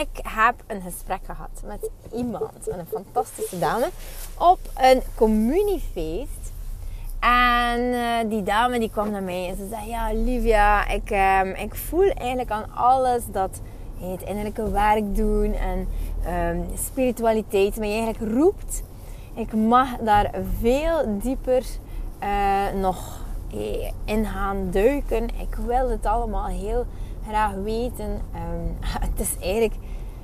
ik 0.00 0.20
heb 0.22 0.54
een 0.66 0.80
gesprek 0.80 1.20
gehad 1.24 1.62
met 1.66 1.90
iemand, 2.14 2.68
een 2.68 2.86
fantastische 2.86 3.58
dame, 3.58 3.88
op 4.38 4.58
een 4.76 5.02
communiefeest. 5.14 6.52
En 7.20 7.92
eh, 7.92 8.30
die 8.30 8.42
dame 8.42 8.78
die 8.78 8.90
kwam 8.90 9.10
naar 9.10 9.22
mij 9.22 9.48
en 9.48 9.56
ze 9.56 9.66
zei: 9.70 9.88
Ja, 9.88 10.10
Olivia, 10.10 10.88
ik, 10.88 11.10
ehm, 11.10 11.48
ik 11.48 11.74
voel 11.74 12.10
eigenlijk 12.10 12.50
aan 12.50 12.74
alles 12.74 13.22
dat 13.32 13.60
het 14.00 14.22
innerlijke 14.22 14.70
werk 14.70 15.16
doen 15.16 15.54
en 15.54 15.88
ehm, 16.24 16.58
spiritualiteit 16.84 17.76
mij 17.76 17.92
eigenlijk 18.00 18.32
roept. 18.32 18.82
Ik 19.34 19.52
mag 19.52 19.88
daar 19.96 20.30
veel 20.60 21.18
dieper 21.18 21.64
eh, 22.18 22.72
nog 22.80 23.20
eh, 23.52 23.90
in 24.04 24.26
gaan 24.26 24.70
duiken. 24.70 25.24
Ik 25.24 25.54
wil 25.66 25.90
het 25.90 26.06
allemaal 26.06 26.46
heel 26.46 26.86
graag 27.28 27.52
weten. 27.64 28.20
Ehm, 28.34 28.90
het 29.08 29.20
is 29.20 29.36
eigenlijk 29.40 29.74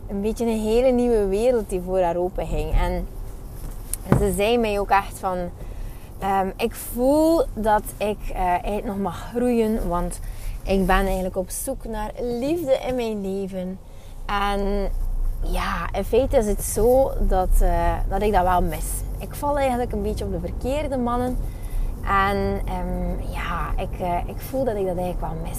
een 0.08 0.20
beetje 0.20 0.44
een 0.44 0.60
hele 0.60 0.90
nieuwe 0.90 1.26
wereld 1.26 1.68
die 1.68 1.80
voor 1.80 2.00
haar 2.00 2.16
open 2.16 2.46
ging. 2.46 2.72
En 2.72 3.06
ze 4.18 4.32
zei 4.36 4.58
mij 4.58 4.78
ook 4.78 4.90
echt 4.90 5.18
van... 5.18 5.38
Ehm, 6.18 6.48
ik 6.56 6.74
voel 6.74 7.42
dat 7.54 7.82
ik 7.96 8.18
uh, 8.30 8.38
eigenlijk 8.38 8.84
nog 8.84 8.98
mag 8.98 9.30
groeien. 9.34 9.88
Want 9.88 10.20
ik 10.62 10.86
ben 10.86 11.06
eigenlijk 11.06 11.36
op 11.36 11.50
zoek 11.50 11.84
naar 11.84 12.10
liefde 12.20 12.78
in 12.86 12.94
mijn 12.94 13.20
leven. 13.20 13.78
En 14.26 14.90
ja, 15.40 15.88
in 15.92 16.04
feite 16.04 16.36
is 16.36 16.46
het 16.46 16.62
zo 16.62 17.12
dat, 17.20 17.48
uh, 17.62 17.92
dat 18.08 18.22
ik 18.22 18.32
dat 18.32 18.42
wel 18.42 18.62
mis. 18.62 18.86
Ik 19.18 19.34
val 19.34 19.58
eigenlijk 19.58 19.92
een 19.92 20.02
beetje 20.02 20.24
op 20.24 20.32
de 20.32 20.40
verkeerde 20.40 20.96
mannen. 20.96 21.38
En 22.04 22.36
um, 22.36 23.16
ja, 23.30 23.70
ik, 23.76 24.00
uh, 24.00 24.18
ik 24.26 24.40
voel 24.40 24.64
dat 24.64 24.76
ik 24.76 24.86
dat 24.86 24.96
eigenlijk 24.96 25.20
wel 25.20 25.42
mis. 25.42 25.58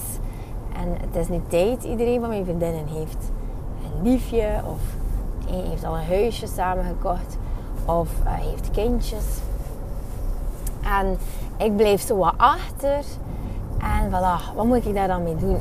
En 0.79 0.95
het 1.07 1.15
is 1.15 1.27
nu 1.27 1.41
tijd, 1.47 1.83
iedereen 1.83 2.19
van 2.19 2.29
mijn 2.29 2.43
vriendinnen 2.43 2.87
heeft 2.87 3.31
een 3.83 4.11
liefje 4.11 4.61
of 4.65 4.79
heeft 5.51 5.83
al 5.83 5.97
een 5.97 6.05
huisje 6.05 6.47
samengekocht 6.47 7.37
of 7.85 8.09
uh, 8.23 8.31
heeft 8.33 8.71
kindjes. 8.71 9.25
En 10.83 11.17
ik 11.57 11.75
bleef 11.75 12.01
zo 12.01 12.17
wat 12.17 12.33
achter. 12.37 13.03
En 13.79 14.09
voilà, 14.09 14.55
wat 14.55 14.65
moet 14.65 14.85
ik 14.85 14.93
daar 14.93 15.07
dan 15.07 15.23
mee 15.23 15.35
doen? 15.35 15.59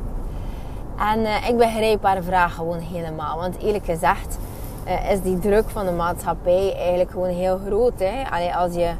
en 1.12 1.20
uh, 1.20 1.48
ik 1.48 1.56
begrijp 1.56 2.02
haar 2.02 2.22
vraag 2.22 2.54
gewoon 2.54 2.78
helemaal. 2.78 3.38
Want 3.38 3.58
eerlijk 3.58 3.84
gezegd 3.84 4.38
uh, 4.86 5.10
is 5.10 5.22
die 5.22 5.38
druk 5.38 5.68
van 5.68 5.86
de 5.86 5.92
maatschappij 5.92 6.76
eigenlijk 6.76 7.10
gewoon 7.10 7.28
heel 7.28 7.58
groot. 7.66 7.98
Hè? 7.98 8.30
Allee, 8.30 8.54
als 8.54 8.74
je... 8.74 8.90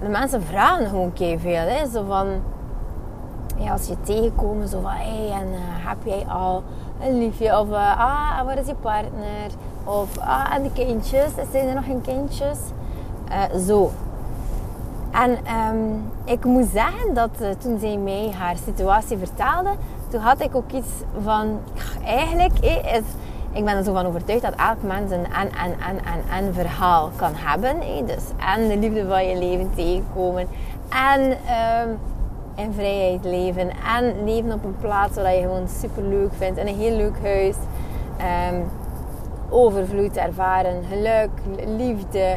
De 0.00 0.08
mensen 0.08 0.42
vragen 0.42 0.88
gewoon 0.88 1.12
veel. 1.16 1.66
Hè? 1.66 1.88
Zo 1.88 2.04
van 2.06 2.26
als 3.70 3.86
je 3.86 3.96
tegenkomen, 4.02 4.68
zo 4.68 4.80
van 4.80 4.90
hey, 4.90 5.30
en 5.30 5.48
uh, 5.48 5.58
heb 5.60 5.96
jij 6.04 6.26
al 6.28 6.62
een 7.02 7.18
liefje? 7.18 7.58
Of 7.58 7.68
uh, 7.68 8.00
ah, 8.00 8.44
waar 8.44 8.58
is 8.58 8.66
je 8.66 8.74
partner? 8.74 9.50
Of 9.84 10.18
ah, 10.18 10.54
en 10.54 10.62
de 10.62 10.72
kindjes? 10.72 11.30
Zijn 11.52 11.68
er 11.68 11.74
nog 11.74 11.84
geen 11.84 12.00
kindjes? 12.00 12.58
Uh, 13.28 13.60
zo. 13.66 13.90
En 15.10 15.30
um, 15.30 16.10
ik 16.24 16.44
moet 16.44 16.68
zeggen 16.72 17.14
dat 17.14 17.30
toen 17.58 17.78
zij 17.78 17.96
mij 17.96 18.32
haar 18.38 18.56
situatie 18.64 19.18
vertelde, 19.18 19.70
toen 20.08 20.20
had 20.20 20.40
ik 20.40 20.54
ook 20.54 20.72
iets 20.72 20.90
van, 21.22 21.58
eigenlijk 22.04 22.58
is, 22.58 23.02
ik 23.52 23.64
ben 23.64 23.76
er 23.76 23.84
zo 23.84 23.92
van 23.92 24.06
overtuigd 24.06 24.42
dat 24.42 24.54
elk 24.54 24.82
mens 24.82 25.10
een 25.10 25.24
en, 25.24 25.52
en, 25.52 25.72
en, 25.80 26.04
en, 26.04 26.44
en 26.44 26.54
verhaal 26.54 27.10
kan 27.16 27.32
hebben. 27.34 27.76
Hé. 27.80 28.04
Dus 28.04 28.24
en 28.56 28.68
de 28.68 28.76
liefde 28.76 29.06
van 29.08 29.26
je 29.26 29.38
leven 29.38 29.70
tegenkomen. 29.74 30.46
En... 30.88 31.20
Um, 31.88 31.98
in 32.54 32.72
vrijheid 32.72 33.24
leven. 33.24 33.70
En 33.70 34.24
leven 34.24 34.52
op 34.52 34.64
een 34.64 34.76
plaats 34.80 35.16
waar 35.16 35.34
je 35.34 35.42
gewoon 35.42 35.68
super 35.68 36.02
leuk 36.02 36.32
vindt. 36.38 36.58
En 36.58 36.68
een 36.68 36.78
heel 36.78 36.96
leuk 36.96 37.22
huis. 37.22 37.56
Um, 38.52 38.64
overvloed 39.48 40.16
ervaren. 40.16 40.84
Geluk, 40.88 41.30
liefde. 41.76 42.36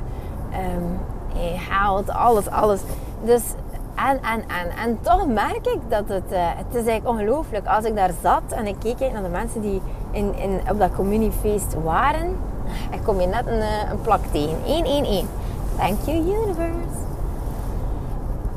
Um, 0.52 1.00
geld, 1.58 2.10
alles, 2.10 2.50
alles. 2.50 2.82
Dus 3.24 3.42
en, 3.96 4.22
en, 4.22 4.42
en. 4.48 4.78
En 4.84 4.98
toch 5.02 5.28
merk 5.28 5.68
ik 5.68 5.80
dat 5.88 6.08
het... 6.08 6.32
Uh, 6.32 6.38
het 6.40 6.76
is 6.76 6.86
eigenlijk 6.86 7.08
ongelooflijk. 7.08 7.68
Als 7.68 7.86
ik 7.86 7.96
daar 7.96 8.14
zat 8.22 8.44
en 8.50 8.68
ik 8.68 8.76
keek 8.80 9.12
naar 9.12 9.24
de 9.24 9.30
mensen 9.30 9.62
die 9.62 9.82
in, 10.12 10.36
in, 10.36 10.60
op 10.72 10.80
dat 10.80 10.96
communiefeest 10.96 11.76
waren. 11.84 12.36
Ik 12.92 13.00
kom 13.04 13.22
je 13.22 13.28
net 13.28 13.48
een, 13.48 13.62
een 13.92 14.02
plak 14.02 14.26
tegen. 14.32 14.58
111. 14.64 15.26
Thank 15.78 16.02
you, 16.06 16.18
universe. 16.18 17.07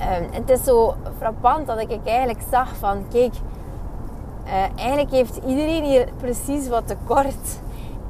Um, 0.00 0.26
het 0.32 0.50
is 0.50 0.64
zo 0.64 0.94
frappant 1.18 1.66
dat 1.66 1.80
ik 1.80 1.98
eigenlijk 2.04 2.40
zag 2.50 2.76
van, 2.76 3.04
kijk, 3.12 3.32
uh, 4.46 4.52
eigenlijk 4.76 5.10
heeft 5.10 5.40
iedereen 5.46 5.84
hier 5.84 6.08
precies 6.20 6.68
wat 6.68 6.86
tekort. 6.86 7.60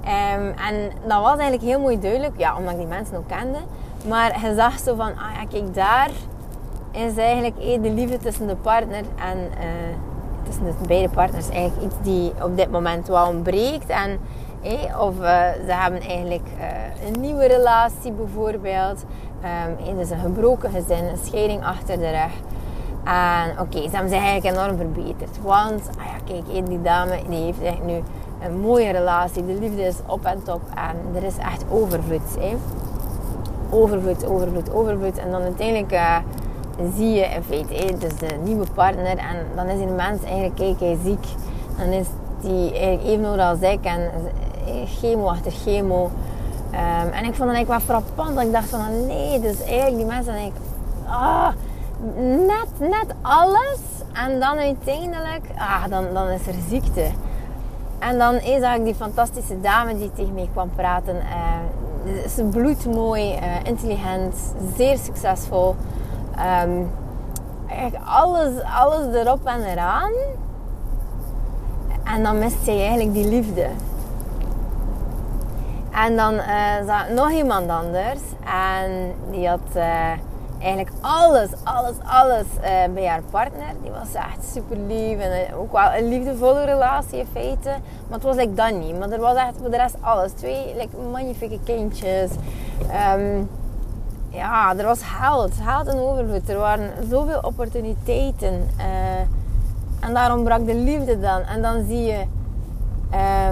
Um, 0.05 0.55
en 0.59 0.91
dat 1.06 1.21
was 1.21 1.39
eigenlijk 1.39 1.62
heel 1.62 1.81
mooi 1.81 1.99
duidelijk, 1.99 2.33
ja, 2.37 2.56
omdat 2.56 2.73
ik 2.73 2.78
die 2.78 2.87
mensen 2.87 3.17
ook 3.17 3.28
kende. 3.28 3.59
Maar 4.09 4.47
je 4.47 4.55
zag 4.55 4.78
zo 4.78 4.95
van, 4.95 5.09
ah 5.09 5.34
ja, 5.34 5.47
kijk, 5.49 5.75
daar 5.75 6.11
is 6.91 7.17
eigenlijk 7.17 7.59
eh, 7.59 7.83
de 7.83 7.91
liefde 7.91 8.17
tussen 8.17 8.47
de 8.47 8.57
partner 8.57 9.03
en 9.17 9.39
uh, 9.39 9.97
tussen 10.43 10.65
de 10.65 10.75
beide 10.87 11.09
partners 11.09 11.49
eigenlijk 11.49 11.93
iets 11.93 11.95
die 12.03 12.33
op 12.43 12.57
dit 12.57 12.71
moment 12.71 13.09
wel 13.09 13.28
ontbreekt. 13.28 13.89
En, 13.89 14.19
eh, 14.62 15.01
of 15.01 15.15
ze 15.67 15.72
hebben 15.72 16.01
eigenlijk 16.01 16.49
een 17.07 17.21
nieuwe 17.21 17.47
relatie 17.47 18.12
bijvoorbeeld. 18.12 19.05
Um, 19.45 19.97
dus 19.97 20.11
een 20.11 20.19
gebroken 20.19 20.71
gezin, 20.71 21.05
een 21.05 21.19
scheiding 21.25 21.65
achter 21.65 21.99
de 21.99 22.11
rug. 22.11 22.33
En 23.05 23.61
oké, 23.61 23.83
ze 23.83 23.89
hebben 23.91 24.11
zich 24.11 24.23
eigenlijk 24.23 24.56
enorm 24.56 24.77
verbeterd. 24.77 25.43
Want, 25.43 25.83
ah 25.99 26.06
kijk, 26.25 26.67
die 26.67 26.83
dame 26.83 27.19
die 27.28 27.43
heeft 27.43 27.61
echt 27.61 27.83
nu 27.83 28.03
een 28.43 28.61
mooie 28.61 28.91
relatie. 28.91 29.47
De 29.47 29.53
liefde 29.53 29.83
is 29.83 29.97
op 30.06 30.25
en 30.25 30.43
top. 30.43 30.61
En 30.75 31.17
er 31.17 31.23
is 31.23 31.37
echt 31.37 31.65
overvloed. 31.71 32.37
Hè? 32.39 32.56
Overvloed, 33.71 34.27
overvloed, 34.27 34.73
overvloed. 34.73 35.19
En 35.19 35.31
dan 35.31 35.43
uiteindelijk 35.43 35.93
uh, 35.93 36.17
zie 36.97 37.11
je 37.11 37.25
in 37.25 37.43
feite, 37.43 37.75
hè, 37.75 37.99
dus 37.99 38.17
de 38.17 38.37
nieuwe 38.43 38.67
partner. 38.75 39.17
En 39.19 39.37
dan 39.55 39.67
is 39.67 39.78
die 39.78 39.87
mens 39.87 40.22
eigenlijk, 40.22 40.57
kijk, 40.57 40.81
hij 40.81 40.99
ziek. 41.05 41.25
Dan 41.77 41.89
is 41.89 42.07
die 42.41 42.72
eigenlijk 42.72 43.03
even 43.03 43.21
nodig 43.21 43.45
als 43.45 43.61
ik. 43.61 43.84
En 43.84 44.01
eh, 44.67 44.72
chemo 44.87 45.27
achter 45.27 45.53
chemo. 45.53 46.11
Um, 46.73 47.13
en 47.13 47.25
ik 47.25 47.35
vond 47.35 47.51
het 47.51 47.57
eigenlijk 47.57 47.69
wel 47.69 47.81
frappant. 47.81 48.35
Dat 48.35 48.45
ik 48.45 48.53
dacht 48.53 48.69
van, 48.69 49.07
nee, 49.07 49.41
dus 49.41 49.63
eigenlijk 49.63 49.97
die 49.97 50.07
mensen 50.07 50.35
ik, 50.35 50.53
ah, 51.07 51.49
net, 52.47 52.69
net 52.79 53.15
alles. 53.23 53.79
En 54.13 54.41
dan 54.41 54.59
uiteindelijk, 54.59 55.45
ah, 55.57 55.85
dan, 55.89 56.05
dan 56.13 56.29
is 56.29 56.47
er 56.47 56.55
ziekte. 56.69 57.07
En 57.99 58.19
dan 58.19 58.41
zag 58.61 58.75
ik 58.75 58.85
die 58.85 58.95
fantastische 58.95 59.61
dame 59.61 59.99
die 59.99 60.11
tegen 60.15 60.35
mij 60.35 60.49
kwam 60.53 60.71
praten. 60.75 61.17
Uh, 61.17 62.29
ze 62.29 62.43
bloedmooi, 62.43 63.35
uh, 63.35 63.39
intelligent, 63.63 64.35
zeer 64.77 64.99
succesvol. 64.99 65.77
Um, 66.65 66.91
eigenlijk 67.69 68.05
alles, 68.05 68.53
alles 68.78 69.15
erop 69.15 69.45
en 69.45 69.65
eraan. 69.65 70.13
En 72.05 72.23
dan 72.23 72.39
mist 72.39 72.65
zij 72.65 72.78
eigenlijk 72.78 73.13
die 73.13 73.28
liefde. 73.28 73.66
En 75.91 76.16
dan 76.16 76.34
zag 76.87 77.09
nog 77.09 77.31
iemand 77.31 77.71
anders. 77.71 78.21
En 78.45 79.15
die 79.31 79.48
had 79.48 79.60
uh, 79.77 79.83
eigenlijk 80.59 80.91
alles, 81.01 81.48
alles, 81.65 81.95
alles 82.07 82.47
uh, 82.63 82.95
bij 82.95 83.07
haar 83.07 83.22
partner. 83.31 83.66
Die 83.83 83.91
was 83.91 84.15
echt 84.15 84.45
super 84.53 84.77
lief. 84.87 85.19
En 85.19 85.54
ook 85.54 85.72
wel 85.72 85.95
een 85.97 86.09
liefdevolle 86.09 86.65
relatie 86.65 87.19
in 87.19 87.27
feite. 87.33 87.69
Maar 87.69 88.19
het 88.19 88.22
was 88.22 88.37
like 88.37 88.54
dat 88.54 88.75
niet. 88.75 88.98
Maar 88.98 89.10
er 89.10 89.21
was 89.21 89.37
echt 89.37 89.54
voor 89.60 89.71
de 89.71 89.77
rest 89.77 89.97
alles. 90.01 90.33
Twee 90.33 90.75
like, 90.77 90.97
magnifieke 91.13 91.59
kindjes. 91.65 92.31
Um, 93.16 93.51
ja, 94.28 94.75
er 94.77 94.84
was 94.84 95.03
geld. 95.03 95.53
Geld 95.63 95.87
en 95.87 95.98
overvloed. 95.98 96.48
Er 96.48 96.59
waren 96.59 96.91
zoveel 97.09 97.41
opportuniteiten. 97.41 98.69
en 100.01 100.15
daarom 100.15 100.45
brak 100.45 100.66
de 100.66 100.75
liefde 100.75 101.21
dan. 101.21 101.41
En 101.42 101.63
dan 101.63 101.84
zie 101.87 102.03
je... 102.03 102.25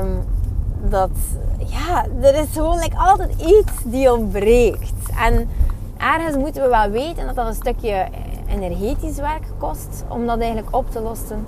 Um, 0.00 0.36
dat 0.82 1.10
ja, 1.58 2.06
er 2.20 2.34
is 2.34 2.48
gewoon 2.52 2.78
like, 2.78 2.96
altijd 2.96 3.30
iets 3.40 3.72
die 3.84 4.12
ontbreekt. 4.12 4.92
En 5.18 5.48
ergens 5.96 6.36
moeten 6.36 6.62
we 6.62 6.68
wel 6.68 6.90
weten 6.90 7.26
dat 7.26 7.34
dat 7.34 7.46
een 7.46 7.54
stukje 7.54 8.06
energetisch 8.48 9.16
werk 9.16 9.44
kost 9.58 10.04
om 10.08 10.26
dat 10.26 10.38
eigenlijk 10.38 10.76
op 10.76 10.90
te 10.90 11.00
lossen. 11.00 11.46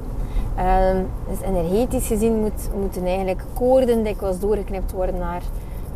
Um, 0.58 1.06
dus 1.28 1.40
energetisch 1.40 2.06
gezien 2.06 2.40
moet, 2.40 2.70
moeten 2.80 3.06
eigenlijk 3.06 3.42
koorden 3.54 4.04
dikwijls 4.04 4.38
doorgeknipt 4.38 4.92
worden 4.92 5.18
naar 5.18 5.42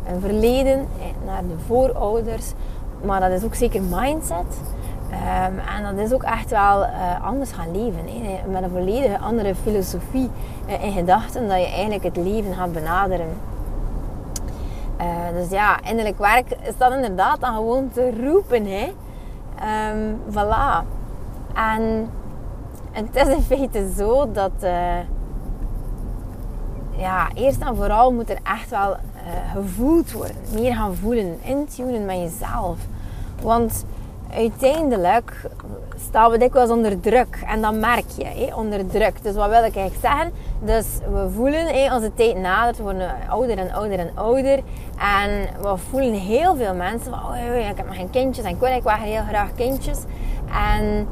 een 0.07 0.21
verleden, 0.21 0.87
naar 1.25 1.41
de 1.41 1.55
voorouders. 1.65 2.53
Maar 3.01 3.19
dat 3.19 3.31
is 3.31 3.43
ook 3.43 3.55
zeker 3.55 3.81
mindset. 3.81 4.59
Ehm, 5.09 5.59
en 5.77 5.95
dat 5.95 6.05
is 6.05 6.13
ook 6.13 6.23
echt 6.23 6.49
wel 6.49 6.83
uh, 6.83 7.25
anders 7.25 7.51
gaan 7.51 7.71
leven. 7.71 8.05
Met 8.51 8.63
een 8.63 8.69
volledig 8.69 9.21
andere 9.21 9.55
filosofie 9.55 10.29
uh, 10.67 10.83
in 10.83 10.91
gedachten 10.91 11.47
dat 11.47 11.59
je 11.59 11.67
eigenlijk 11.67 12.03
het 12.03 12.17
leven 12.17 12.53
gaat 12.53 12.71
benaderen. 12.71 13.27
Uh, 15.01 15.05
dus 15.33 15.49
ja, 15.49 15.79
innerlijk 15.83 16.17
werk 16.17 16.51
is 16.61 16.77
dat 16.77 16.93
inderdaad 16.93 17.39
dan 17.39 17.53
gewoon 17.53 17.89
te 17.93 18.11
roepen. 18.23 18.65
Hè. 18.65 18.93
Um, 19.91 20.21
voilà. 20.31 20.83
En 21.53 22.09
het 22.91 23.15
is 23.15 23.27
in 23.27 23.41
feite 23.41 23.91
zo 23.97 24.31
dat... 24.31 24.51
ja, 26.91 27.27
eerst 27.33 27.61
en 27.61 27.75
vooral 27.75 28.11
moet 28.11 28.29
er 28.29 28.39
echt 28.43 28.69
wel 28.69 28.95
gevoeld 29.53 30.11
worden. 30.11 30.35
Meer 30.53 30.75
gaan 30.75 30.95
voelen. 30.95 31.39
Intunen 31.43 32.05
met 32.05 32.17
jezelf. 32.17 32.77
Want 33.41 33.85
uiteindelijk 34.35 35.49
staan 36.07 36.31
we 36.31 36.37
dikwijls 36.37 36.69
onder 36.69 36.99
druk. 36.99 37.43
En 37.47 37.61
dat 37.61 37.73
merk 37.73 38.05
je, 38.17 38.55
onder 38.55 38.87
druk. 38.87 39.23
Dus 39.23 39.35
wat 39.35 39.49
wil 39.49 39.63
ik 39.63 39.75
eigenlijk 39.75 39.95
zeggen? 40.01 40.31
Dus 40.59 40.85
we 41.11 41.29
voelen 41.35 41.67
hé, 41.67 41.99
de 41.99 42.11
tijd 42.13 42.37
nadert, 42.37 42.77
we 42.77 42.83
worden 42.83 43.11
ouder 43.29 43.57
en 43.57 43.71
ouder 43.71 43.99
en 43.99 44.09
ouder. 44.13 44.59
En 44.97 45.47
we 45.61 45.77
voelen 45.89 46.13
heel 46.13 46.55
veel 46.55 46.73
mensen 46.73 47.11
van, 47.11 47.35
ik 47.35 47.77
heb 47.77 47.85
nog 47.85 47.95
geen 47.95 48.09
kindjes 48.09 48.45
en 48.45 48.51
ik 48.51 48.59
wil 48.59 48.89
heel 48.89 49.23
graag 49.27 49.49
kindjes. 49.55 49.97
En 50.77 51.07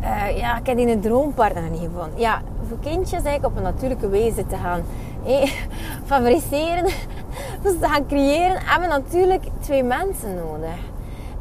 uh, 0.00 0.38
ja, 0.38 0.58
ik 0.58 0.66
heb 0.66 0.76
die 0.76 0.90
een 0.90 1.00
droompartner 1.00 1.70
niet 1.70 1.80
gevonden. 1.80 2.18
Ja, 2.18 2.42
voor 2.68 2.78
kindjes 2.78 3.22
eigenlijk 3.22 3.46
op 3.46 3.56
een 3.56 3.62
natuurlijke 3.62 4.08
wijze 4.08 4.46
te 4.46 4.56
gaan 4.56 4.82
hé, 5.24 5.44
favoriseren, 6.10 6.84
dus 7.62 7.78
te 7.80 7.88
gaan 7.88 8.06
creëren, 8.06 8.58
hebben 8.58 8.88
we 8.88 8.94
natuurlijk 8.94 9.44
twee 9.60 9.82
mensen 9.82 10.34
nodig. 10.34 10.89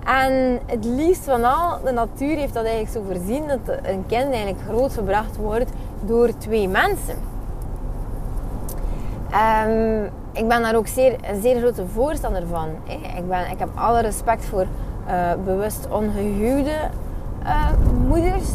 En 0.09 0.59
het 0.65 0.85
liefst 0.85 1.23
van 1.23 1.44
al, 1.44 1.79
de 1.83 1.91
natuur 1.91 2.35
heeft 2.35 2.53
dat 2.53 2.65
eigenlijk 2.65 2.94
zo 2.94 3.13
voorzien 3.13 3.47
dat 3.47 3.77
een 3.83 4.03
kind 4.07 4.33
eigenlijk 4.33 4.61
grootgebracht 4.67 5.38
wordt 5.38 5.71
door 6.06 6.38
twee 6.38 6.67
mensen. 6.67 7.15
Um, 9.67 10.09
ik 10.31 10.47
ben 10.47 10.61
daar 10.61 10.75
ook 10.75 10.88
zeer, 10.88 11.15
een 11.21 11.41
zeer 11.41 11.59
grote 11.59 11.85
voorstander 11.94 12.47
van. 12.47 12.67
Ik, 13.17 13.27
ben, 13.27 13.51
ik 13.51 13.59
heb 13.59 13.69
alle 13.75 14.01
respect 14.01 14.45
voor 14.45 14.65
uh, 15.07 15.31
bewust 15.45 15.88
ongehuwde 15.91 16.77
uh, 17.44 17.69
moeders. 18.07 18.50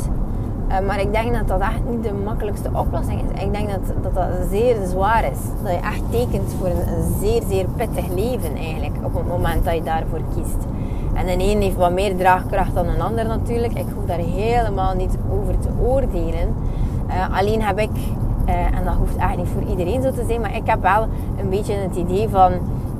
Uh, 0.81 0.87
maar 0.87 1.00
ik 1.00 1.12
denk 1.12 1.35
dat 1.35 1.49
dat 1.49 1.61
echt 1.61 1.85
niet 1.88 2.03
de 2.03 2.12
makkelijkste 2.25 2.69
oplossing 2.73 3.21
is. 3.21 3.43
Ik 3.43 3.53
denk 3.53 3.71
dat 3.71 4.03
dat, 4.03 4.15
dat 4.15 4.26
zeer 4.50 4.76
zwaar 4.87 5.25
is. 5.25 5.38
Dat 5.62 5.73
je 5.73 5.79
echt 5.79 6.03
tekent 6.11 6.55
voor 6.59 6.67
een, 6.67 6.88
een 6.94 7.15
zeer, 7.21 7.43
zeer 7.49 7.65
pittig 7.76 8.09
leven 8.09 8.56
eigenlijk. 8.56 8.94
Op 9.03 9.15
het 9.15 9.26
moment 9.26 9.65
dat 9.65 9.75
je 9.75 9.82
daarvoor 9.82 10.21
kiest. 10.35 10.67
En 11.15 11.26
de 11.26 11.44
een 11.44 11.62
heeft 11.62 11.76
wat 11.76 11.93
meer 11.93 12.17
draagkracht 12.17 12.75
dan 12.75 12.87
een 12.88 13.00
ander 13.00 13.26
natuurlijk. 13.26 13.73
Ik 13.73 13.87
hoef 13.94 14.05
daar 14.06 14.19
helemaal 14.19 14.94
niet 14.94 15.17
over 15.31 15.59
te 15.59 15.69
oordelen. 15.82 16.55
Uh, 17.09 17.38
alleen 17.38 17.62
heb 17.62 17.79
ik, 17.79 17.91
uh, 18.49 18.55
en 18.55 18.85
dat 18.85 18.94
hoeft 18.94 19.17
eigenlijk 19.17 19.50
niet 19.50 19.62
voor 19.62 19.71
iedereen 19.71 20.03
zo 20.03 20.11
te 20.11 20.25
zijn, 20.26 20.41
maar 20.41 20.56
ik 20.56 20.67
heb 20.67 20.82
wel 20.82 21.06
een 21.41 21.49
beetje 21.49 21.75
het 21.75 21.97
idee 21.97 22.29
van 22.29 22.53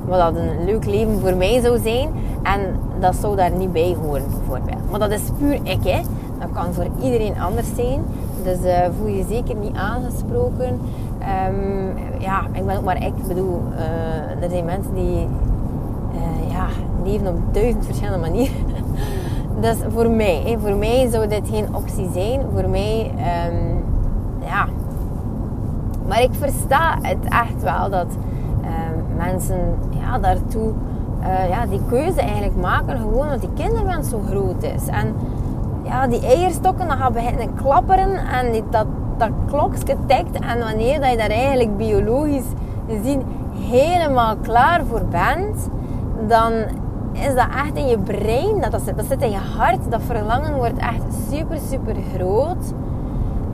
wat 0.05 0.19
dat 0.19 0.35
een 0.35 0.65
leuk 0.65 0.85
leven 0.85 1.19
voor 1.19 1.35
mij 1.35 1.61
zou 1.61 1.79
zijn. 1.79 2.09
En 2.43 2.59
dat 2.99 3.15
zou 3.15 3.35
daar 3.35 3.51
niet 3.51 3.71
bij 3.71 3.95
horen 4.01 4.25
bijvoorbeeld. 4.29 4.89
Maar 4.89 4.99
dat 4.99 5.11
is 5.11 5.21
puur 5.37 5.59
ik, 5.63 5.83
hè. 5.83 6.01
Dat 6.45 6.63
kan 6.63 6.73
voor 6.73 6.87
iedereen 7.01 7.39
anders 7.39 7.67
zijn. 7.75 8.01
Dus 8.43 8.59
uh, 8.59 8.87
voel 8.97 9.07
je 9.07 9.25
zeker 9.29 9.55
niet 9.55 9.75
aangesproken. 9.75 10.79
Um, 11.47 11.93
ja, 12.19 12.41
ik 12.51 12.65
ben 12.65 12.77
ook 12.77 12.83
maar 12.83 13.03
ik. 13.03 13.27
Bedoel, 13.27 13.61
er 14.41 14.49
zijn 14.49 14.65
mensen 14.65 14.93
die 14.93 15.27
ja, 16.49 16.67
leven 17.03 17.27
op 17.27 17.53
duizend 17.53 17.85
verschillende 17.85 18.19
manieren. 18.19 18.55
dus 19.61 19.77
voor 19.87 20.09
mij, 20.09 20.41
hè, 20.45 20.59
voor 20.59 20.75
mij 20.75 21.09
zou 21.11 21.27
dit 21.27 21.49
geen 21.49 21.75
optie 21.75 22.09
zijn. 22.13 22.41
Voor 22.53 22.69
mij, 22.69 23.11
um, 23.49 23.83
ja. 24.45 24.67
Maar 26.07 26.21
ik 26.21 26.31
versta 26.33 26.97
het 27.01 27.23
echt 27.23 27.61
wel 27.61 27.89
dat 27.89 28.07
um, 28.61 29.15
mensen 29.17 29.75
ja, 29.89 30.19
daartoe 30.19 30.71
uh, 31.21 31.49
ja, 31.49 31.65
die 31.65 31.81
keuze 31.89 32.19
eigenlijk 32.19 32.55
maken. 32.55 32.97
Gewoon 32.97 33.23
omdat 33.23 33.41
die 33.41 33.53
kinderwens 33.53 34.09
zo 34.09 34.21
groot 34.29 34.63
is. 34.63 34.87
En 34.87 35.15
ja, 35.85 36.07
die 36.07 36.25
eierstokken 36.25 36.87
dan 36.87 36.97
gaan 36.97 37.13
beginnen 37.13 37.53
klapperen 37.55 38.17
en 38.17 38.63
dat, 38.69 38.85
dat 39.17 39.29
klokje 39.47 39.95
tikt. 40.05 40.39
En 40.39 40.59
wanneer 40.59 40.99
dat 41.01 41.11
je 41.11 41.17
daar 41.17 41.29
eigenlijk 41.29 41.77
biologisch 41.77 42.47
gezien 42.89 43.23
helemaal 43.69 44.35
klaar 44.35 44.81
voor 44.85 45.05
bent, 45.05 45.69
dan 46.27 46.51
is 47.11 47.35
dat 47.35 47.47
echt 47.65 47.75
in 47.75 47.87
je 47.87 47.97
brein, 47.97 48.61
dat, 48.61 48.71
dat, 48.71 48.81
zit, 48.81 48.97
dat 48.97 49.05
zit 49.05 49.21
in 49.21 49.31
je 49.31 49.37
hart. 49.57 49.91
Dat 49.91 50.01
verlangen 50.01 50.55
wordt 50.55 50.77
echt 50.77 51.03
super, 51.31 51.57
super 51.69 51.95
groot. 52.15 52.73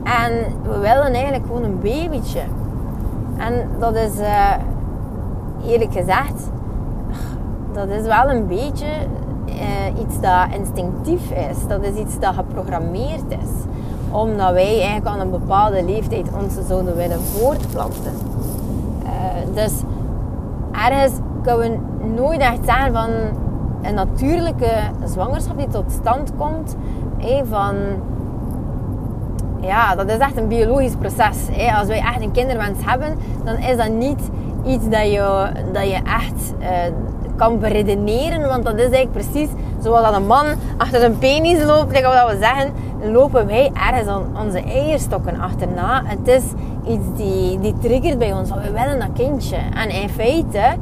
En 0.02 0.32
we 0.62 0.78
willen 0.78 1.12
eigenlijk 1.12 1.46
gewoon 1.46 1.64
een 1.64 1.80
babytje. 1.80 2.40
En 3.36 3.68
dat 3.78 3.94
is, 3.94 4.18
uh, 4.18 4.54
eerlijk 5.66 5.92
gezegd, 5.92 6.50
dat 7.72 7.88
is 7.88 8.06
wel 8.06 8.30
een 8.30 8.46
beetje 8.46 8.86
uh, 9.62 10.00
iets 10.00 10.20
dat 10.20 10.58
instinctief 10.58 11.30
is. 11.30 11.66
Dat 11.68 11.82
is 11.82 11.94
iets 11.94 12.18
dat 12.18 12.34
geprogrammeerd 12.34 13.28
is. 13.28 13.50
Omdat 14.10 14.52
wij 14.52 14.76
eigenlijk 14.76 15.06
aan 15.06 15.20
een 15.20 15.30
bepaalde 15.30 15.84
leeftijd 15.84 16.26
ons 16.42 16.54
zouden 16.68 16.96
willen 16.96 17.20
voortplanten. 17.20 18.12
Uh, 19.04 19.54
dus 19.54 19.72
ergens 20.72 21.12
kunnen 21.42 21.60
we 21.70 22.06
nooit 22.14 22.40
echt 22.40 22.64
zeggen 22.64 22.92
van 22.92 23.10
een 23.82 23.94
natuurlijke 23.94 24.70
zwangerschap 25.04 25.58
die 25.58 25.68
tot 25.68 25.92
stand 26.00 26.32
komt. 26.36 26.76
van, 27.50 27.76
ja, 29.60 29.94
dat 29.94 30.08
is 30.10 30.18
echt 30.18 30.36
een 30.36 30.48
biologisch 30.48 30.94
proces. 30.98 31.36
Als 31.78 31.88
wij 31.88 31.98
echt 31.98 32.20
een 32.20 32.32
kinderwens 32.32 32.78
hebben, 32.84 33.18
dan 33.44 33.56
is 33.56 33.76
dat 33.76 33.90
niet 33.90 34.30
iets 34.64 34.88
dat 34.88 35.12
je, 35.12 35.50
dat 35.72 35.84
je 35.88 36.00
echt 36.04 36.54
uh, 36.60 36.68
kan 37.42 37.58
beredeneren. 37.58 38.48
Want 38.48 38.64
dat 38.64 38.74
is 38.74 38.90
eigenlijk 38.90 39.12
precies 39.12 39.48
zoals 39.82 40.04
dat 40.04 40.14
een 40.14 40.26
man 40.26 40.46
achter 40.76 41.04
een 41.04 41.18
penis 41.18 41.62
loopt. 41.62 41.92
Like 41.96 42.06
wat 42.06 42.30
we 42.30 42.36
zeggen, 42.40 42.72
lopen 43.12 43.46
wij 43.46 43.70
ergens 43.74 44.08
aan 44.08 44.36
onze 44.40 44.62
eierstokken 44.62 45.40
achterna. 45.40 46.02
Het 46.04 46.28
is 46.28 46.42
iets 46.86 47.06
die, 47.16 47.60
die 47.60 47.74
triggert 47.80 48.18
bij 48.18 48.32
ons. 48.32 48.50
We 48.50 48.70
willen 48.72 48.98
dat 48.98 49.08
kindje. 49.14 49.56
En 49.74 49.90
in 49.90 50.08
feite 50.08 50.76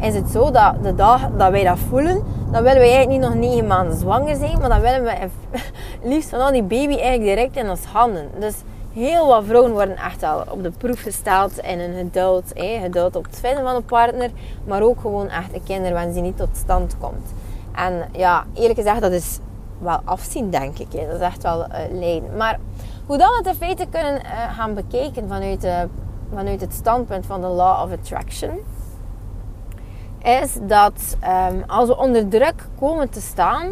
is 0.00 0.14
het 0.14 0.28
zo 0.30 0.50
dat 0.50 0.74
de 0.82 0.94
dag 0.94 1.28
dat 1.36 1.50
wij 1.50 1.64
dat 1.64 1.78
voelen, 1.88 2.22
dan 2.50 2.62
willen 2.62 2.80
we 2.80 2.88
eigenlijk 2.88 3.08
niet 3.08 3.20
nog 3.20 3.34
negen 3.34 3.66
maanden 3.66 3.98
zwanger 3.98 4.36
zijn, 4.36 4.58
maar 4.58 4.68
dan 4.68 4.80
willen 4.80 5.02
we 5.02 5.14
liefst 6.10 6.28
van 6.28 6.40
al 6.40 6.52
die 6.52 6.62
baby 6.62 6.94
eigenlijk 6.94 7.22
direct 7.22 7.56
in 7.56 7.70
ons 7.70 7.84
handen. 7.84 8.28
Dus 8.38 8.54
heel 8.92 9.26
wat 9.26 9.44
vrouwen 9.44 9.72
worden 9.72 9.96
echt 9.96 10.22
al 10.22 10.44
op 10.48 10.62
de 10.62 10.70
proef 10.70 11.02
gesteld 11.02 11.58
in 11.58 11.80
hun 11.80 11.94
geduld. 11.94 12.44
Hè? 12.54 12.78
Geduld 12.82 13.16
op 13.16 13.24
het 13.24 13.40
vinden 13.40 13.64
van 13.64 13.74
een 13.74 13.84
partner, 13.84 14.30
maar 14.64 14.82
ook 14.82 15.00
gewoon 15.00 15.28
echt 15.28 15.54
een 15.54 15.62
kinderwens 15.62 16.14
die 16.14 16.22
niet 16.22 16.36
tot 16.36 16.56
stand 16.56 16.96
komt. 16.98 17.32
En 17.74 18.08
ja, 18.12 18.44
eerlijk 18.54 18.78
gezegd, 18.78 19.00
dat 19.00 19.12
is 19.12 19.38
wel 19.78 20.00
afzien, 20.04 20.50
denk 20.50 20.78
ik. 20.78 20.92
Hè? 20.92 21.06
Dat 21.06 21.14
is 21.14 21.26
echt 21.26 21.42
wel 21.42 21.60
uh, 21.60 21.76
lijden. 21.90 22.36
Maar 22.36 22.58
hoe 23.06 23.18
dan 23.18 23.36
het 23.36 23.46
in 23.46 23.54
feite 23.54 23.86
kunnen 23.90 24.14
uh, 24.14 24.56
gaan 24.56 24.74
bekijken 24.74 25.28
vanuit, 25.28 25.64
uh, 25.64 25.80
vanuit 26.34 26.60
het 26.60 26.74
standpunt 26.74 27.26
van 27.26 27.40
de 27.40 27.46
Law 27.46 27.82
of 27.82 27.92
Attraction 27.92 28.50
is 30.22 30.56
dat 30.62 31.16
um, 31.50 31.62
als 31.66 31.88
we 31.88 31.96
onder 31.96 32.28
druk 32.28 32.66
komen 32.78 33.10
te 33.10 33.20
staan, 33.20 33.66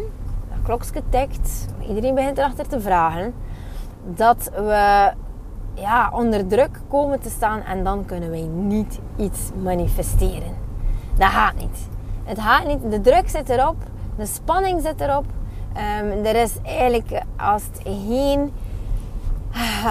dat 0.49 0.57
klokje 0.63 1.01
tikt, 1.09 1.65
iedereen 1.87 2.15
begint 2.15 2.37
erachter 2.37 2.67
te 2.67 2.81
vragen, 2.81 3.33
dat 4.03 4.51
we 4.55 5.11
ja, 5.73 6.09
onder 6.13 6.47
druk 6.47 6.81
komen 6.87 7.19
te 7.19 7.29
staan 7.29 7.61
en 7.61 7.83
dan 7.83 8.05
kunnen 8.05 8.29
wij 8.29 8.47
niet 8.51 8.99
iets 9.15 9.39
manifesteren. 9.63 10.55
Dat 11.17 11.29
gaat 11.29 11.55
niet. 11.55 11.89
Het 12.23 12.39
gaat 12.39 12.67
niet. 12.67 12.91
De 12.91 13.01
druk 13.01 13.29
zit 13.29 13.49
erop, 13.49 13.75
de 14.17 14.25
spanning 14.25 14.81
zit 14.81 15.01
erop. 15.01 15.25
Um, 16.01 16.25
er 16.25 16.35
is 16.35 16.55
eigenlijk 16.63 17.21
als 17.37 17.63
geen 17.83 18.51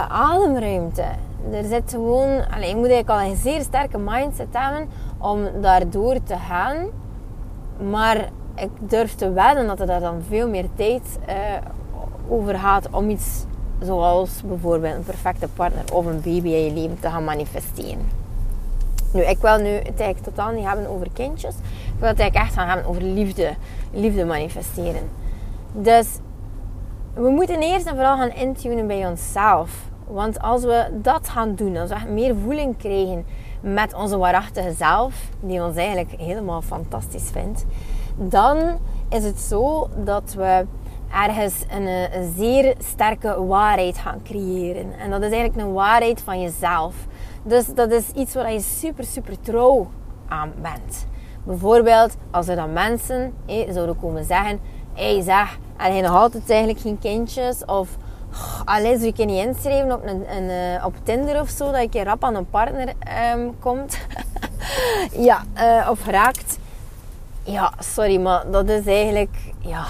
ademruimte. 0.09 1.05
Er 1.53 1.65
zit 1.65 1.91
gewoon, 1.91 2.49
allez, 2.51 2.69
je 2.69 2.77
moet 2.77 2.91
eigenlijk 2.91 3.09
al 3.09 3.21
een 3.21 3.37
zeer 3.37 3.61
sterke 3.61 3.99
mindset 3.99 4.47
hebben 4.51 4.89
om 5.19 5.61
daardoor 5.61 6.23
te 6.23 6.37
gaan. 6.37 6.77
Maar 7.91 8.29
ik 8.55 8.71
durf 8.79 9.15
te 9.15 9.33
wedden 9.33 9.67
dat 9.67 9.81
er 9.81 9.87
daar 9.87 10.01
dan 10.01 10.23
veel 10.29 10.49
meer 10.49 10.67
tijd 10.75 11.19
uh, 11.29 11.35
over 12.29 12.59
gaat 12.59 12.89
om 12.91 13.11
iets 13.11 13.45
zoals 13.83 14.43
bijvoorbeeld 14.47 14.95
een 14.95 15.05
perfecte 15.05 15.49
partner 15.49 15.85
of 15.93 16.07
een 16.07 16.21
baby 16.21 16.49
in 16.49 16.65
je 16.65 16.73
leven 16.73 17.01
te 17.01 17.09
gaan 17.09 17.25
manifesteren. 17.25 18.07
Nu, 19.13 19.23
ik 19.23 19.39
wil 19.39 19.59
nu 19.59 19.69
het 19.69 20.01
eigenlijk 20.01 20.23
totaal 20.23 20.53
niet 20.53 20.67
hebben 20.67 20.89
over 20.89 21.07
kindjes. 21.13 21.55
Ik 21.55 21.99
wil 21.99 22.09
het 22.09 22.19
eigenlijk 22.19 22.49
echt 22.49 22.55
gaan 22.55 22.69
hebben 22.69 22.87
over 22.87 23.03
liefde. 23.03 23.55
Liefde 23.93 24.25
manifesteren. 24.25 25.03
Dus 25.73 26.19
we 27.15 27.29
moeten 27.29 27.61
eerst 27.61 27.87
en 27.87 27.95
vooral 27.95 28.17
gaan 28.17 28.31
intunen 28.31 28.87
bij 28.87 29.07
onszelf. 29.07 29.87
Want 30.07 30.41
als 30.41 30.63
we 30.63 30.87
dat 31.03 31.29
gaan 31.29 31.55
doen, 31.55 31.77
als 31.77 31.91
we 31.91 32.13
meer 32.13 32.37
voeling 32.37 32.77
krijgen 32.77 33.25
met 33.61 33.95
onze 33.95 34.17
waarachtige 34.17 34.73
zelf, 34.73 35.15
die 35.41 35.63
ons 35.63 35.77
eigenlijk 35.77 36.21
helemaal 36.21 36.63
fantastisch 36.63 37.31
vindt, 37.33 37.65
dan 38.17 38.79
is 39.09 39.25
het 39.25 39.39
zo 39.39 39.89
dat 40.05 40.35
we 40.37 40.67
ergens 41.13 41.55
een, 41.71 41.87
een, 41.87 42.35
zeer 42.37 42.75
sterke 42.79 43.45
waarheid 43.45 43.99
gaan 43.99 44.23
creëren. 44.25 44.99
En 44.99 45.11
dat 45.11 45.23
is 45.23 45.31
eigenlijk 45.31 45.67
een 45.67 45.73
waarheid 45.73 46.21
van 46.21 46.41
jezelf. 46.41 46.95
Dus 47.43 47.67
dat 47.67 47.91
is 47.91 48.11
iets 48.15 48.35
waar 48.35 48.53
je 48.53 48.61
super, 48.61 49.05
super 49.05 49.41
trouw 49.41 49.91
aan 50.29 50.53
bent. 50.63 51.07
Bijvoorbeeld 51.45 52.17
als 52.31 52.49
er 52.49 52.57
dan 52.57 52.73
mensen 52.73 53.33
hey, 53.47 53.67
zouden 53.73 53.99
komen 53.99 54.25
zeggen: 54.25 54.61
Hé, 54.95 55.15
hey, 55.15 55.23
zeg, 55.23 55.59
en 55.77 55.93
hij 55.93 56.01
nog 56.01 56.17
altijd 56.17 56.51
eigenlijk 56.51 56.81
geen 56.81 56.99
kindjes? 56.99 57.65
Of 57.65 57.89
alleen 58.65 58.99
zou 58.99 59.13
je 59.17 59.25
niet 59.25 59.47
inschrijven 59.47 59.93
op, 59.93 60.05
een, 60.05 60.51
eh, 60.51 60.85
op 60.85 60.95
Tinder 61.03 61.41
of 61.41 61.49
zo, 61.49 61.73
dat 61.73 61.93
je 61.93 62.05
rap 62.05 62.25
aan 62.25 62.35
een 62.35 62.51
partner 62.51 62.93
um, 63.35 63.59
komt. 63.59 63.99
ja, 65.29 65.43
of 65.91 66.07
raakt. 66.07 66.59
Ja, 67.43 67.73
sorry, 67.79 68.21
maar 68.21 68.51
dat 68.51 68.69
is 68.69 68.87
eigenlijk, 68.87 69.37
ja. 69.59 69.85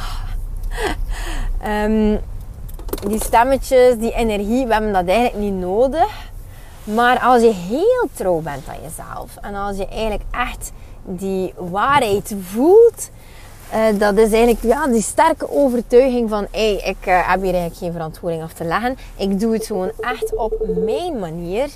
Um, 1.66 2.20
die 3.08 3.22
stemmetjes, 3.22 3.98
die 3.98 4.14
energie, 4.14 4.66
we 4.66 4.72
hebben 4.72 4.92
dat 4.92 5.06
eigenlijk 5.06 5.36
niet 5.38 5.60
nodig. 5.60 6.26
Maar 6.84 7.20
als 7.20 7.42
je 7.42 7.52
heel 7.52 8.08
trouw 8.12 8.40
bent 8.40 8.68
aan 8.68 8.82
jezelf 8.82 9.36
en 9.40 9.54
als 9.54 9.76
je 9.76 9.86
eigenlijk 9.86 10.22
echt 10.30 10.72
die 11.04 11.54
waarheid 11.56 12.34
voelt, 12.40 13.10
uh, 13.74 13.98
dat 13.98 14.16
is 14.16 14.32
eigenlijk 14.32 14.62
ja, 14.62 14.86
die 14.86 15.02
sterke 15.02 15.50
overtuiging 15.50 16.28
van 16.28 16.46
hey, 16.50 16.72
ik 16.72 17.06
uh, 17.06 17.30
heb 17.30 17.42
hier 17.42 17.52
eigenlijk 17.52 17.76
geen 17.76 17.92
verantwoording 17.92 18.42
af 18.42 18.52
te 18.52 18.64
leggen. 18.64 18.96
Ik 19.16 19.40
doe 19.40 19.52
het 19.52 19.66
gewoon 19.66 19.90
echt 20.00 20.36
op 20.36 20.52
mijn 20.84 21.18
manier. 21.18 21.68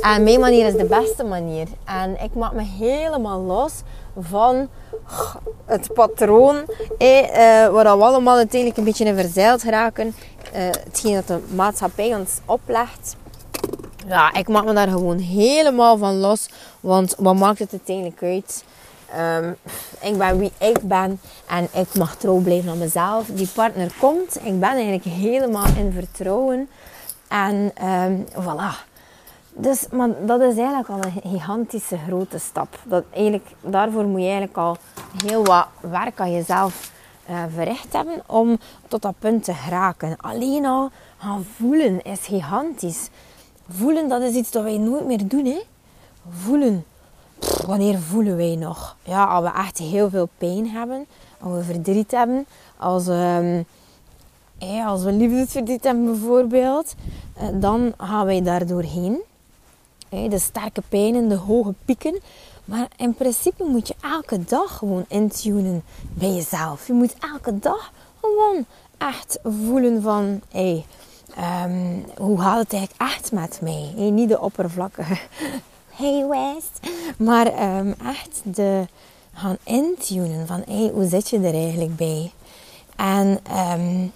En 0.00 0.22
mijn 0.22 0.40
manier 0.40 0.66
is 0.66 0.76
de 0.76 0.84
beste 0.84 1.24
manier. 1.24 1.66
En 1.84 2.22
ik 2.22 2.34
maak 2.34 2.52
me 2.52 2.62
helemaal 2.62 3.40
los 3.40 3.72
van 4.18 4.68
het 5.64 5.92
patroon 5.94 6.56
uh, 6.56 7.68
waar 7.68 7.98
we 7.98 8.04
allemaal 8.04 8.36
uiteindelijk 8.36 8.78
een 8.78 8.84
beetje 8.84 9.04
in 9.04 9.16
verzeild 9.16 9.62
geraken. 9.62 10.14
hetgeen 10.52 11.14
dat 11.14 11.26
de 11.26 11.40
maatschappij 11.54 12.14
ons 12.14 12.38
oplegt. 12.44 13.16
Ja, 14.06 14.34
ik 14.34 14.48
maak 14.48 14.64
me 14.64 14.72
daar 14.72 14.88
gewoon 14.88 15.18
helemaal 15.18 15.98
van 15.98 16.16
los. 16.16 16.48
Want 16.80 17.14
wat 17.18 17.36
maakt 17.36 17.58
het 17.58 17.70
uiteindelijk 17.72 18.22
uit? 18.22 18.64
Um, 19.18 19.56
ik 20.00 20.18
ben 20.18 20.38
wie 20.38 20.52
ik 20.58 20.80
ben 20.82 21.20
en 21.48 21.68
ik 21.72 21.94
mag 21.94 22.16
trouw 22.16 22.36
blijven 22.38 22.70
aan 22.70 22.78
mezelf. 22.78 23.26
Die 23.26 23.48
partner 23.54 23.90
komt, 23.98 24.36
ik 24.36 24.60
ben 24.60 24.70
eigenlijk 24.70 25.04
helemaal 25.04 25.66
in 25.76 25.92
vertrouwen. 25.92 26.68
En 27.28 27.72
um, 27.84 28.26
voilà. 28.32 28.91
Dus, 29.54 29.86
maar 29.90 30.26
dat 30.26 30.40
is 30.40 30.56
eigenlijk 30.56 30.88
al 30.88 30.98
een 31.04 31.30
gigantische 31.30 31.98
grote 32.06 32.38
stap. 32.38 32.78
Dat 32.84 33.04
eigenlijk, 33.10 33.46
daarvoor 33.60 34.04
moet 34.04 34.20
je 34.20 34.26
eigenlijk 34.26 34.56
al 34.56 34.76
heel 35.24 35.44
wat 35.44 35.66
werk 35.80 36.20
aan 36.20 36.32
jezelf 36.32 36.92
uh, 37.30 37.42
verricht 37.54 37.92
hebben 37.92 38.22
om 38.26 38.58
tot 38.88 39.02
dat 39.02 39.14
punt 39.18 39.44
te 39.44 39.54
geraken. 39.54 40.16
Alleen 40.16 40.66
al 40.66 40.90
gaan 41.18 41.44
voelen 41.56 42.02
is 42.02 42.26
gigantisch. 42.26 43.08
Voelen, 43.68 44.08
dat 44.08 44.22
is 44.22 44.34
iets 44.34 44.50
dat 44.50 44.62
wij 44.62 44.78
nooit 44.78 45.06
meer 45.06 45.28
doen. 45.28 45.44
Hè? 45.44 45.60
Voelen 46.28 46.84
wanneer 47.66 47.98
voelen 47.98 48.36
wij 48.36 48.56
nog? 48.56 48.96
Ja, 49.02 49.24
als 49.24 49.44
we 49.44 49.58
echt 49.58 49.78
heel 49.78 50.10
veel 50.10 50.28
pijn 50.38 50.70
hebben, 50.70 51.06
als 51.40 51.52
we 51.52 51.62
verdriet 51.62 52.10
hebben, 52.10 52.46
als, 52.76 53.06
um, 53.06 53.64
als 54.86 55.02
we 55.02 55.12
liefdesverdriet 55.12 55.84
hebben 55.84 56.04
bijvoorbeeld, 56.04 56.94
eh, 57.34 57.48
dan 57.54 57.92
gaan 57.98 58.26
wij 58.26 58.42
daar 58.42 58.66
doorheen. 58.66 59.20
De 60.12 60.38
sterke 60.38 60.82
pijnen, 60.88 61.28
de 61.28 61.34
hoge 61.34 61.74
pieken. 61.84 62.20
Maar 62.64 62.88
in 62.96 63.14
principe 63.14 63.64
moet 63.64 63.88
je 63.88 63.94
elke 64.00 64.44
dag 64.44 64.76
gewoon 64.76 65.04
intunen 65.08 65.84
bij 66.14 66.32
jezelf. 66.32 66.86
Je 66.86 66.92
moet 66.92 67.14
elke 67.32 67.58
dag 67.58 67.92
gewoon 68.20 68.66
echt 68.98 69.38
voelen 69.42 70.02
van... 70.02 70.40
Hey, 70.50 70.84
ehm, 71.36 71.98
hoe 72.16 72.40
gaat 72.40 72.58
het 72.58 72.72
eigenlijk 72.72 73.12
echt 73.12 73.32
met 73.32 73.60
mij? 73.62 74.10
Niet 74.10 74.28
de 74.28 74.40
oppervlakkige 74.40 75.18
hey 76.00 76.26
West. 76.28 76.80
Maar 77.18 77.78
um, 77.78 77.94
echt 78.06 78.40
de 78.44 78.86
gaan 79.34 79.56
intunen 79.64 80.46
van 80.46 80.62
hey, 80.66 80.90
hoe 80.94 81.08
zit 81.08 81.30
je 81.30 81.38
er 81.38 81.54
eigenlijk 81.54 81.96
bij? 81.96 82.32
En 82.96 83.38
um, 83.80 84.12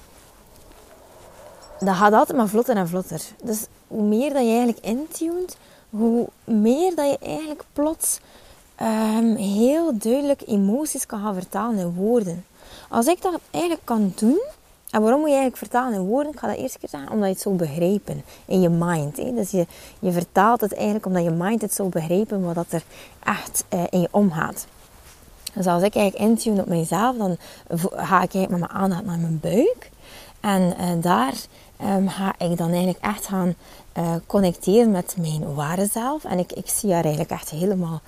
dat 1.78 1.96
gaat 1.96 2.12
altijd 2.12 2.38
maar 2.38 2.48
vlotter 2.48 2.76
en 2.76 2.88
vlotter. 2.88 3.20
Dus 3.42 3.66
hoe 3.86 4.02
meer 4.02 4.32
dat 4.32 4.42
je 4.42 4.48
eigenlijk 4.48 4.84
intunt, 4.84 5.56
hoe 5.96 6.28
meer 6.44 6.94
dat 6.94 7.10
je 7.10 7.18
eigenlijk 7.26 7.64
plots 7.72 8.20
um, 8.82 9.36
heel 9.36 9.98
duidelijk 9.98 10.42
emoties 10.46 11.06
kan 11.06 11.20
gaan 11.20 11.34
vertalen 11.34 11.78
in 11.78 11.94
woorden. 11.94 12.44
Als 12.88 13.06
ik 13.06 13.22
dat 13.22 13.40
eigenlijk 13.50 13.84
kan 13.84 14.12
doen, 14.16 14.40
en 14.90 15.02
waarom 15.02 15.20
moet 15.20 15.30
je 15.30 15.36
eigenlijk 15.36 15.70
vertalen 15.70 15.94
in 15.94 16.06
woorden? 16.06 16.32
Ik 16.32 16.38
ga 16.38 16.46
dat 16.46 16.56
eerst 16.56 16.78
keer 16.78 16.88
zeggen, 16.88 17.10
omdat 17.10 17.26
je 17.26 17.32
het 17.32 17.42
zo 17.42 17.50
begrijpen 17.50 18.22
in 18.44 18.60
je 18.60 18.68
mind. 18.68 19.16
Hè? 19.16 19.34
Dus 19.34 19.50
je, 19.50 19.66
je 19.98 20.12
vertaalt 20.12 20.60
het 20.60 20.74
eigenlijk 20.74 21.06
omdat 21.06 21.22
je 21.22 21.30
mind 21.30 21.62
het 21.62 21.74
zo 21.74 21.88
begrijpen 21.88 22.44
wat 22.44 22.54
dat 22.54 22.72
er 22.72 22.82
echt 23.24 23.64
uh, 23.74 23.82
in 23.90 24.00
je 24.00 24.08
omgaat. 24.10 24.66
Dus 25.54 25.66
als 25.66 25.82
ik 25.82 25.94
eigenlijk 25.94 26.30
intune 26.30 26.60
op 26.60 26.66
mezelf, 26.66 27.16
dan 27.16 27.36
ga 27.94 28.22
ik 28.22 28.34
eigenlijk 28.34 28.50
met 28.50 28.60
mijn 28.60 28.72
aandacht 28.72 29.04
naar 29.04 29.18
mijn 29.18 29.40
buik. 29.40 29.90
En 30.40 30.62
uh, 30.62 31.02
daar 31.02 31.34
um, 31.82 32.08
ga 32.08 32.34
ik 32.38 32.56
dan 32.56 32.68
eigenlijk 32.68 33.04
echt 33.04 33.26
gaan 33.26 33.54
uh, 33.98 34.14
connecteren 34.26 34.90
met 34.90 35.16
mijn 35.18 35.54
ware 35.54 35.86
zelf. 35.92 36.24
En 36.24 36.38
ik, 36.38 36.52
ik 36.52 36.68
zie 36.68 36.92
haar 36.92 37.02
eigenlijk 37.02 37.32
echt 37.32 37.50
helemaal 37.50 38.00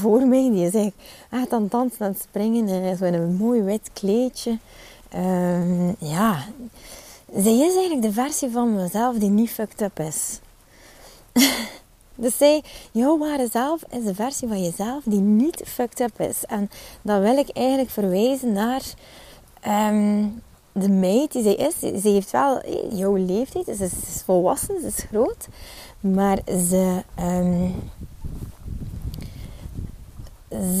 voor 0.00 0.26
mij. 0.26 0.50
Die 0.50 0.66
is 0.66 0.74
eigenlijk 0.74 0.96
echt 1.30 1.52
aan 1.52 1.62
het 1.62 1.70
dansen, 1.70 2.06
het 2.06 2.20
springen. 2.20 2.96
zo 2.96 3.04
in 3.04 3.14
een 3.14 3.34
mooi 3.34 3.62
wit 3.62 3.90
kleedje. 3.92 4.58
Um, 5.14 5.96
ja, 5.98 6.44
zij 7.34 7.52
is 7.52 7.74
eigenlijk 7.74 8.02
de 8.02 8.12
versie 8.12 8.50
van 8.50 8.74
mezelf 8.74 9.16
die 9.16 9.30
niet 9.30 9.50
fucked 9.50 9.80
up 9.80 9.98
is. 10.00 10.40
dus 12.14 12.36
zij, 12.36 12.62
jouw 12.90 13.18
ware 13.18 13.48
zelf 13.52 13.82
is 13.90 14.04
de 14.04 14.14
versie 14.14 14.48
van 14.48 14.62
jezelf 14.62 15.02
die 15.04 15.20
niet 15.20 15.62
fucked 15.64 16.00
up 16.00 16.20
is. 16.20 16.44
En 16.44 16.70
dan 17.02 17.20
wil 17.20 17.36
ik 17.36 17.48
eigenlijk 17.48 17.90
verwijzen 17.90 18.52
naar 18.52 18.82
um, 19.90 20.42
de 20.78 20.88
meid 20.88 21.32
die 21.32 21.42
zij 21.42 21.54
is. 21.54 21.78
Ze 21.78 22.08
heeft 22.08 22.30
wel 22.30 22.60
eh, 22.60 22.98
jouw 22.98 23.14
leeftijd, 23.16 23.64
ze 23.64 23.84
is 23.84 24.22
volwassen, 24.24 24.80
ze 24.80 24.86
is 24.86 25.04
groot. 25.10 25.48
Maar 26.00 26.38
ze, 26.46 27.02
um, 27.20 27.74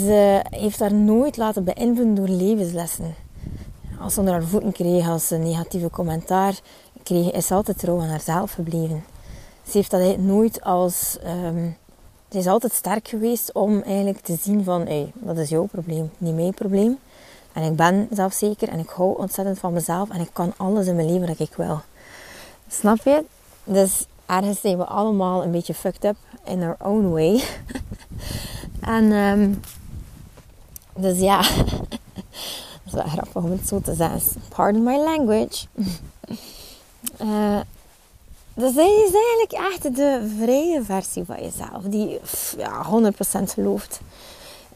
ze 0.04 0.42
heeft 0.50 0.80
haar 0.80 0.94
nooit 0.94 1.36
laten 1.36 1.64
beïnvloeden 1.64 2.14
door 2.14 2.28
levenslessen 2.28 3.14
als 4.00 4.14
ze 4.14 4.20
onder 4.20 4.34
haar 4.34 4.44
voeten 4.44 4.72
kreeg, 4.72 5.08
als 5.08 5.26
ze 5.26 5.36
negatieve 5.36 5.90
commentaar 5.90 6.60
kreeg, 7.02 7.30
is 7.30 7.46
ze 7.46 7.54
altijd 7.54 7.78
trouw 7.78 8.00
aan 8.00 8.08
haarzelf 8.08 8.52
gebleven. 8.52 9.04
Ze 9.66 9.76
heeft 9.76 9.90
dat 9.90 10.18
nooit 10.18 10.62
als... 10.62 11.18
Um, 11.44 11.76
ze 12.30 12.38
is 12.38 12.46
altijd 12.46 12.72
sterk 12.72 13.08
geweest 13.08 13.52
om 13.52 13.82
eigenlijk 13.82 14.20
te 14.20 14.36
zien 14.40 14.64
van, 14.64 14.86
hey, 14.86 15.12
dat 15.14 15.38
is 15.38 15.48
jouw 15.48 15.64
probleem, 15.64 16.10
niet 16.18 16.34
mijn 16.34 16.54
probleem. 16.54 16.98
En 17.52 17.62
ik 17.62 17.76
ben 17.76 18.08
zelfzeker 18.12 18.68
en 18.68 18.78
ik 18.78 18.88
hou 18.88 19.18
ontzettend 19.18 19.58
van 19.58 19.72
mezelf 19.72 20.10
en 20.10 20.20
ik 20.20 20.30
kan 20.32 20.52
alles 20.56 20.86
in 20.86 20.94
mijn 20.96 21.12
leven 21.12 21.26
dat 21.26 21.38
ik 21.38 21.54
wil. 21.56 21.80
Snap 22.68 22.98
je? 23.04 23.24
Dus 23.64 24.06
ergens 24.26 24.60
zijn 24.60 24.78
we 24.78 24.84
allemaal 24.84 25.42
een 25.42 25.50
beetje 25.50 25.74
fucked 25.74 26.04
up 26.04 26.16
in 26.44 26.62
our 26.62 26.76
own 26.78 27.08
way. 27.08 27.42
en 28.96 29.12
um, 29.12 29.60
dus 30.98 31.18
ja, 31.18 31.42
dat 31.42 32.86
is 32.86 32.92
wel 32.92 33.02
grappig 33.02 33.42
om 33.42 33.50
het 33.50 33.68
zo 33.68 33.80
te 33.80 33.94
zeggen. 33.94 34.42
Pardon 34.48 34.82
my 34.82 34.96
language. 34.96 35.66
uh, 37.22 37.60
dus 38.54 38.74
dat 38.74 38.86
is 38.86 39.12
eigenlijk 39.12 39.52
echt 39.52 39.96
de 39.96 40.34
vrije 40.38 40.82
versie 40.82 41.24
van 41.24 41.42
jezelf. 41.42 41.82
Die 41.82 42.20
ja, 42.56 42.86
100% 43.40 43.42
gelooft 43.44 44.00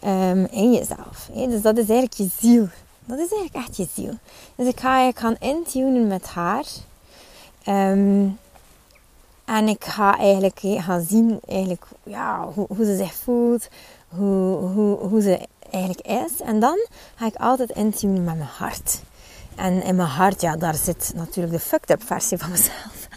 um, 0.04 0.46
in 0.50 0.72
jezelf. 0.72 1.30
Dus 1.32 1.62
dat 1.62 1.78
is 1.78 1.88
eigenlijk 1.88 2.14
je 2.14 2.28
ziel. 2.40 2.68
Dat 3.04 3.18
is 3.18 3.32
eigenlijk 3.32 3.66
echt 3.66 3.76
je 3.76 3.86
ziel. 3.94 4.18
Dus 4.54 4.66
ik 4.66 4.80
ga 4.80 4.96
eigenlijk 4.96 5.18
gaan 5.18 5.50
intunen 5.50 6.06
met 6.06 6.26
haar. 6.26 6.64
Um, 7.66 8.38
en 9.44 9.68
ik 9.68 9.84
ga 9.84 10.18
eigenlijk 10.18 10.60
gaan 10.62 11.04
zien 11.08 11.40
eigenlijk, 11.48 11.84
ja, 12.02 12.48
hoe, 12.54 12.66
hoe 12.76 12.84
ze 12.84 12.96
zich 12.96 13.14
voelt. 13.14 13.68
Hoe, 14.08 14.56
hoe, 14.56 14.98
hoe 14.98 15.20
ze 15.20 15.48
eigenlijk 15.70 16.06
is. 16.06 16.40
En 16.40 16.60
dan 16.60 16.86
ga 17.14 17.26
ik 17.26 17.34
altijd 17.34 17.70
intunen 17.70 18.24
met 18.24 18.36
mijn 18.36 18.48
hart. 18.48 19.00
En 19.54 19.82
in 19.82 19.96
mijn 19.96 20.08
hart, 20.08 20.40
ja, 20.40 20.56
daar 20.56 20.74
zit 20.74 21.12
natuurlijk 21.14 21.54
de 21.54 21.60
fucked 21.60 21.90
up 21.90 22.02
versie 22.02 22.38
van 22.38 22.50
mezelf. 22.50 23.08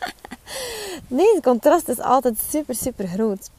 nee, 1.08 1.34
het 1.36 1.44
contrast 1.44 1.88
is 1.88 2.00
altijd 2.00 2.38
super, 2.50 2.76
super 2.76 3.08
groot. 3.08 3.50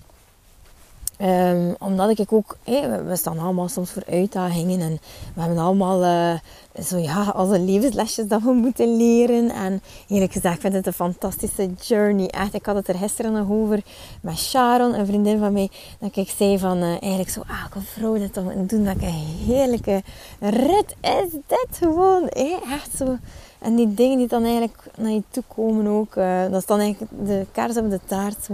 Um, 1.22 1.74
omdat 1.78 2.18
ik 2.18 2.32
ook, 2.32 2.56
we 2.64 3.12
staan 3.16 3.38
allemaal 3.38 3.68
soms 3.68 3.90
voor 3.90 4.02
uitdagingen 4.10 4.80
en 4.80 4.98
we 5.34 5.40
hebben 5.40 5.58
allemaal 5.58 6.04
uh, 6.04 6.38
zo 6.84 6.98
ja, 6.98 7.24
als 7.24 7.50
een 7.50 7.64
levenslesjes 7.64 8.26
dat 8.26 8.42
we 8.42 8.52
moeten 8.52 8.96
leren. 8.96 9.50
En 9.50 9.82
eerlijk 10.08 10.32
gezegd, 10.32 10.54
ik 10.54 10.60
vind 10.60 10.74
het 10.74 10.86
een 10.86 10.92
fantastische 10.92 11.70
journey. 11.80 12.28
Echt, 12.28 12.54
ik 12.54 12.66
had 12.66 12.76
het 12.76 12.88
er 12.88 12.94
gisteren 12.94 13.32
nog 13.32 13.50
over 13.50 13.82
met 14.20 14.38
Sharon, 14.38 14.94
een 14.94 15.06
vriendin 15.06 15.38
van 15.38 15.52
mij. 15.52 15.70
Dat 15.98 16.16
ik 16.16 16.32
zei 16.36 16.58
van, 16.58 16.76
uh, 16.76 16.88
eigenlijk 16.88 17.30
zo, 17.30 17.40
ah, 17.40 17.82
vrouw 17.82 18.14
dit 18.18 18.42
moet 18.42 18.68
doen. 18.68 18.84
Dat 18.84 18.94
ik 18.94 19.02
een 19.02 19.44
heerlijke 19.46 20.02
rit 20.40 20.94
is 21.00 21.30
dit 21.30 21.68
gewoon. 21.70 22.28
Echt 22.72 22.96
zo. 22.96 23.16
En 23.58 23.74
die 23.74 23.94
dingen 23.94 24.18
die 24.18 24.28
dan 24.28 24.42
eigenlijk 24.44 24.82
naar 24.96 25.10
je 25.10 25.22
toe 25.30 25.42
komen 25.54 25.86
ook. 25.86 26.16
Uh, 26.16 26.42
dat 26.42 26.60
is 26.60 26.66
dan 26.66 26.80
eigenlijk 26.80 27.12
de 27.26 27.46
kaars 27.52 27.76
op 27.76 27.90
de 27.90 28.00
taart. 28.06 28.48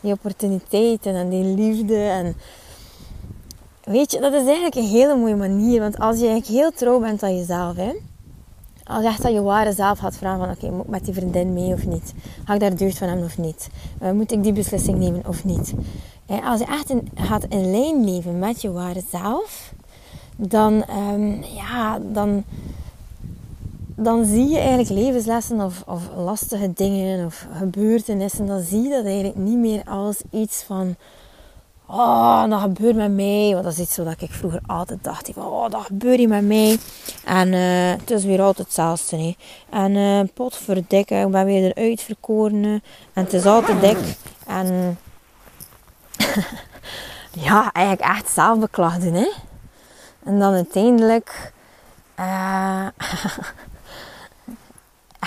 Die 0.00 0.12
opportuniteiten 0.12 1.14
en 1.14 1.28
die 1.28 1.44
liefde 1.44 1.98
en 1.98 2.36
Weet 3.86 4.12
je, 4.12 4.20
dat 4.20 4.32
is 4.32 4.44
eigenlijk 4.44 4.74
een 4.74 4.88
hele 4.88 5.16
mooie 5.16 5.36
manier. 5.36 5.80
Want 5.80 5.98
als 5.98 6.18
je 6.18 6.26
eigenlijk 6.26 6.60
heel 6.60 6.70
trouw 6.70 7.00
bent 7.00 7.22
aan 7.22 7.36
jezelf, 7.36 7.76
hè, 7.76 7.92
als 8.84 9.02
je 9.02 9.08
echt 9.08 9.24
aan 9.24 9.32
je 9.32 9.42
ware 9.42 9.72
zelf 9.72 9.98
gaat 9.98 10.16
vragen 10.16 10.38
van 10.38 10.50
oké, 10.50 10.70
moet 10.70 10.84
ik 10.84 10.90
met 10.90 11.04
die 11.04 11.14
vriendin 11.14 11.52
mee 11.52 11.72
of 11.72 11.86
niet? 11.86 12.14
Ga 12.44 12.54
ik 12.54 12.60
daar 12.60 12.76
deugd 12.76 12.98
van 12.98 13.08
hem 13.08 13.22
of 13.22 13.38
niet? 13.38 13.68
Uh, 14.02 14.10
moet 14.10 14.32
ik 14.32 14.42
die 14.42 14.52
beslissing 14.52 14.98
nemen 14.98 15.26
of 15.26 15.44
niet? 15.44 15.74
En 16.26 16.42
als 16.42 16.60
je 16.60 16.66
echt 16.66 16.92
gaat 17.14 17.44
in 17.48 17.70
lijn 17.70 18.04
leven 18.04 18.38
met 18.38 18.62
je 18.62 18.72
ware 18.72 19.02
zelf, 19.10 19.72
dan, 20.36 20.84
um, 21.12 21.42
ja, 21.42 21.98
dan, 21.98 22.44
dan 23.96 24.24
zie 24.24 24.48
je 24.48 24.58
eigenlijk 24.58 24.88
levenslessen 24.88 25.60
of, 25.60 25.82
of 25.86 26.02
lastige 26.16 26.72
dingen 26.72 27.26
of 27.26 27.46
gebeurtenissen. 27.52 28.46
Dan 28.46 28.60
zie 28.60 28.82
je 28.82 28.90
dat 28.90 29.04
eigenlijk 29.04 29.36
niet 29.36 29.58
meer 29.58 29.84
als 29.84 30.22
iets 30.30 30.62
van 30.62 30.96
Oh, 31.88 32.50
dat 32.50 32.60
gebeurt 32.60 32.96
met 32.96 33.14
mij. 33.14 33.50
Want 33.52 33.64
dat 33.64 33.72
is 33.72 33.78
iets 33.78 33.94
zo 33.94 34.04
dat 34.04 34.20
ik 34.20 34.30
vroeger 34.30 34.60
altijd 34.66 35.04
dacht. 35.04 35.30
Van, 35.34 35.42
oh, 35.42 35.70
dat 35.70 35.84
gebeurt 35.84 36.18
hier 36.18 36.28
met 36.28 36.44
mij. 36.44 36.78
En 37.24 37.52
uh, 37.52 37.90
het 38.00 38.10
is 38.10 38.24
weer 38.24 38.42
altijd 38.42 38.66
hetzelfde. 38.66 39.16
Hè. 39.16 39.36
En 39.70 39.94
uh, 39.94 40.20
potverdikke, 40.34 41.14
ik 41.14 41.30
ben 41.30 41.44
weer 41.44 41.76
eruit 41.76 42.02
verkoren. 42.02 42.64
En 43.12 43.24
het 43.24 43.32
is 43.32 43.46
altijd 43.46 43.80
dik. 43.80 44.16
En 44.46 44.98
ja, 47.46 47.72
eigenlijk 47.72 48.16
echt 48.16 48.28
zelf 48.28 48.58
doen. 48.98 49.14
Hè. 49.14 49.30
En 50.24 50.38
dan 50.38 50.54
uiteindelijk... 50.54 51.52
Uh, 52.18 52.86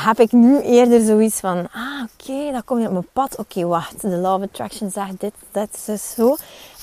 heb 0.05 0.19
ik 0.19 0.31
nu 0.31 0.61
eerder 0.61 1.05
zoiets 1.05 1.39
van, 1.39 1.67
ah 1.71 2.03
oké, 2.03 2.51
dat 2.51 2.63
komt 2.65 2.85
op 2.85 2.91
mijn 2.91 3.07
pad. 3.13 3.37
Oké, 3.37 3.65
wacht, 3.65 4.01
de 4.01 4.07
law 4.07 4.41
of 4.41 4.47
attraction 4.47 4.91
zegt 4.91 5.19
dit, 5.19 5.33
dat 5.51 5.83
dus 5.85 6.13
zo. 6.15 6.35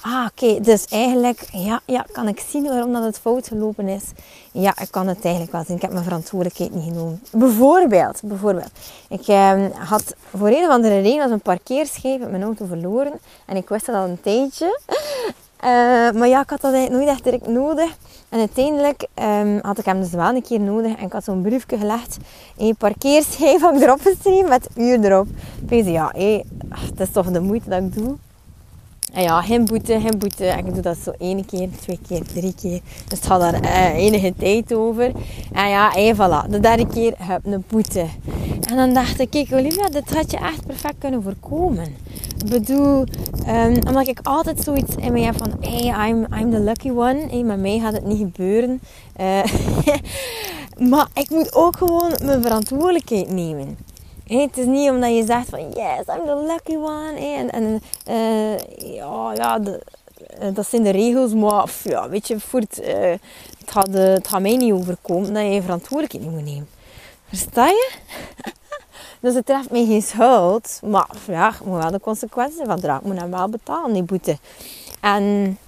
Ah 0.02 0.26
oké, 0.30 0.60
dus 0.60 0.84
eigenlijk, 0.84 1.48
ja, 1.52 1.80
ja, 1.84 2.06
kan 2.12 2.28
ik 2.28 2.44
zien 2.48 2.62
waarom 2.62 2.92
dat 2.92 3.02
het 3.02 3.18
fout 3.18 3.48
gelopen 3.48 3.88
is? 3.88 4.04
Ja, 4.52 4.78
ik 4.80 4.90
kan 4.90 5.06
het 5.06 5.24
eigenlijk 5.24 5.52
wel 5.52 5.64
zien. 5.64 5.76
Ik 5.76 5.82
heb 5.82 5.92
mijn 5.92 6.04
verantwoordelijkheid 6.04 6.74
niet 6.74 6.84
genomen. 6.84 7.22
Bijvoorbeeld, 7.32 8.20
bijvoorbeeld. 8.22 8.70
Ik 9.08 9.28
eh, 9.28 9.64
had 9.74 10.14
voor 10.36 10.48
een 10.48 10.64
of 10.64 10.70
andere 10.70 11.00
reden 11.00 11.22
als 11.22 11.30
een 11.30 11.40
parkeerschijf 11.40 12.28
mijn 12.28 12.42
auto 12.42 12.66
verloren. 12.66 13.20
En 13.46 13.56
ik 13.56 13.68
wist 13.68 13.86
dat 13.86 13.94
al 13.94 14.04
een 14.04 14.20
tijdje. 14.20 14.80
Uh, 15.64 15.70
maar 16.10 16.28
ja, 16.28 16.42
ik 16.42 16.50
had 16.50 16.60
dat 16.60 16.90
nooit 16.90 17.08
echt 17.08 17.24
direct 17.24 17.46
nodig. 17.46 17.96
En 18.28 18.38
uiteindelijk 18.38 19.06
um, 19.22 19.58
had 19.62 19.78
ik 19.78 19.84
hem 19.84 20.00
dus 20.00 20.10
wel 20.10 20.34
een 20.34 20.42
keer 20.42 20.60
nodig. 20.60 20.96
En 20.96 21.04
ik 21.04 21.12
had 21.12 21.24
zo'n 21.24 21.42
briefje 21.42 21.78
gelegd. 21.78 22.16
Een 22.56 22.76
parkeerschijf 22.76 23.60
had 23.60 23.74
ik 23.74 23.82
erop 23.82 24.00
geschreven 24.00 24.48
met 24.48 24.68
uur 24.76 25.04
erop. 25.04 25.26
Ik 25.68 25.82
zei, 25.82 25.92
ja, 25.92 26.12
het 26.68 27.00
is 27.00 27.10
toch 27.10 27.30
de 27.30 27.40
moeite 27.40 27.68
dat 27.68 27.82
ik 27.82 27.94
doe. 27.94 28.16
En 29.12 29.22
ja, 29.22 29.42
geen 29.42 29.64
boete, 29.64 30.00
geen 30.00 30.18
boete. 30.18 30.46
En 30.46 30.66
ik 30.66 30.72
doe 30.72 30.82
dat 30.82 30.96
zo 31.04 31.12
één 31.18 31.44
keer, 31.44 31.68
twee 31.80 31.98
keer, 32.08 32.22
drie 32.22 32.54
keer. 32.60 32.80
Dus 33.08 33.18
het 33.18 33.26
gaat 33.26 33.40
daar 33.40 33.64
uh, 33.64 33.94
enige 33.94 34.34
tijd 34.38 34.74
over. 34.74 35.12
En 35.52 35.68
ja, 35.68 35.94
en 35.94 36.14
voilà. 36.14 36.50
De 36.50 36.60
derde 36.60 36.86
keer 36.86 37.14
heb 37.18 37.46
ik 37.46 37.52
een 37.52 37.64
boete. 37.68 38.06
En 38.60 38.76
dan 38.76 38.94
dacht 38.94 39.20
ik, 39.20 39.30
kijk 39.30 39.52
Olivia, 39.52 39.88
dit 39.88 40.14
had 40.14 40.30
je 40.30 40.36
echt 40.36 40.66
perfect 40.66 40.94
kunnen 40.98 41.22
voorkomen. 41.22 41.96
Bedoel, 42.44 43.04
um, 43.48 43.76
omdat 43.86 44.08
ik 44.08 44.18
altijd 44.22 44.60
zoiets 44.62 44.94
in 44.96 45.12
mij 45.12 45.22
heb 45.22 45.36
van, 45.36 45.52
hey, 45.60 46.08
I'm, 46.08 46.26
I'm 46.38 46.50
the 46.50 46.60
lucky 46.60 46.90
one. 46.90 47.26
Hey, 47.30 47.42
met 47.42 47.60
mij 47.60 47.78
gaat 47.78 47.92
het 47.92 48.04
niet 48.04 48.18
gebeuren. 48.18 48.80
Uh, 49.20 49.44
maar 50.90 51.06
ik 51.14 51.30
moet 51.30 51.54
ook 51.54 51.76
gewoon 51.76 52.12
mijn 52.22 52.42
verantwoordelijkheid 52.42 53.30
nemen. 53.30 53.78
Het 54.26 54.58
is 54.58 54.66
niet 54.66 54.90
omdat 54.90 55.16
je 55.16 55.24
zegt 55.26 55.48
van 55.48 55.60
yes, 55.60 56.16
I'm 56.16 56.24
the 56.26 56.44
lucky 56.46 56.76
one. 56.76 57.14
En 57.14 57.50
en 57.50 57.82
uh, 58.08 58.58
ja, 58.94 59.32
ja 59.34 59.58
de, 59.58 59.82
uh, 60.42 60.54
dat 60.54 60.66
zijn 60.66 60.82
de 60.82 60.90
regels, 60.90 61.34
maar 61.34 61.70
ja, 61.84 62.08
weet 62.08 62.28
je, 62.28 62.40
voor 62.40 62.60
het, 62.60 62.80
uh, 62.82 62.88
het, 63.58 63.70
gaat, 63.70 63.88
het 63.92 64.38
mij 64.40 64.56
niet 64.56 64.72
overkomen 64.72 65.34
dat 65.34 65.52
je 65.52 65.62
verantwoordelijkheid 65.62 66.34
moet 66.34 66.44
nemen. 66.44 66.68
Versta 67.28 67.66
je? 67.66 67.90
dus 69.26 69.34
het 69.34 69.46
treft 69.46 69.70
mij 69.70 69.86
geen 69.86 70.02
schuld, 70.02 70.80
maar 70.84 71.08
ja, 71.26 71.48
ik 71.48 71.64
moet 71.64 71.82
wel 71.82 71.90
de 71.90 72.00
consequenties 72.00 72.60
van 72.64 72.80
dragen. 72.80 73.06
Ik 73.06 73.12
moet 73.12 73.20
hem 73.20 73.30
wel 73.30 73.48
betalen, 73.48 73.92
die 73.92 74.02
boete. 74.02 74.38
En 75.00 75.58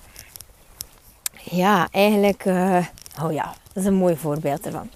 ja, 1.42 1.88
eigenlijk, 1.90 2.44
oh 3.22 3.32
ja, 3.32 3.54
dat 3.72 3.82
is 3.82 3.84
een 3.84 3.94
mooi 3.94 4.16
voorbeeld 4.16 4.66
ervan. 4.66 4.90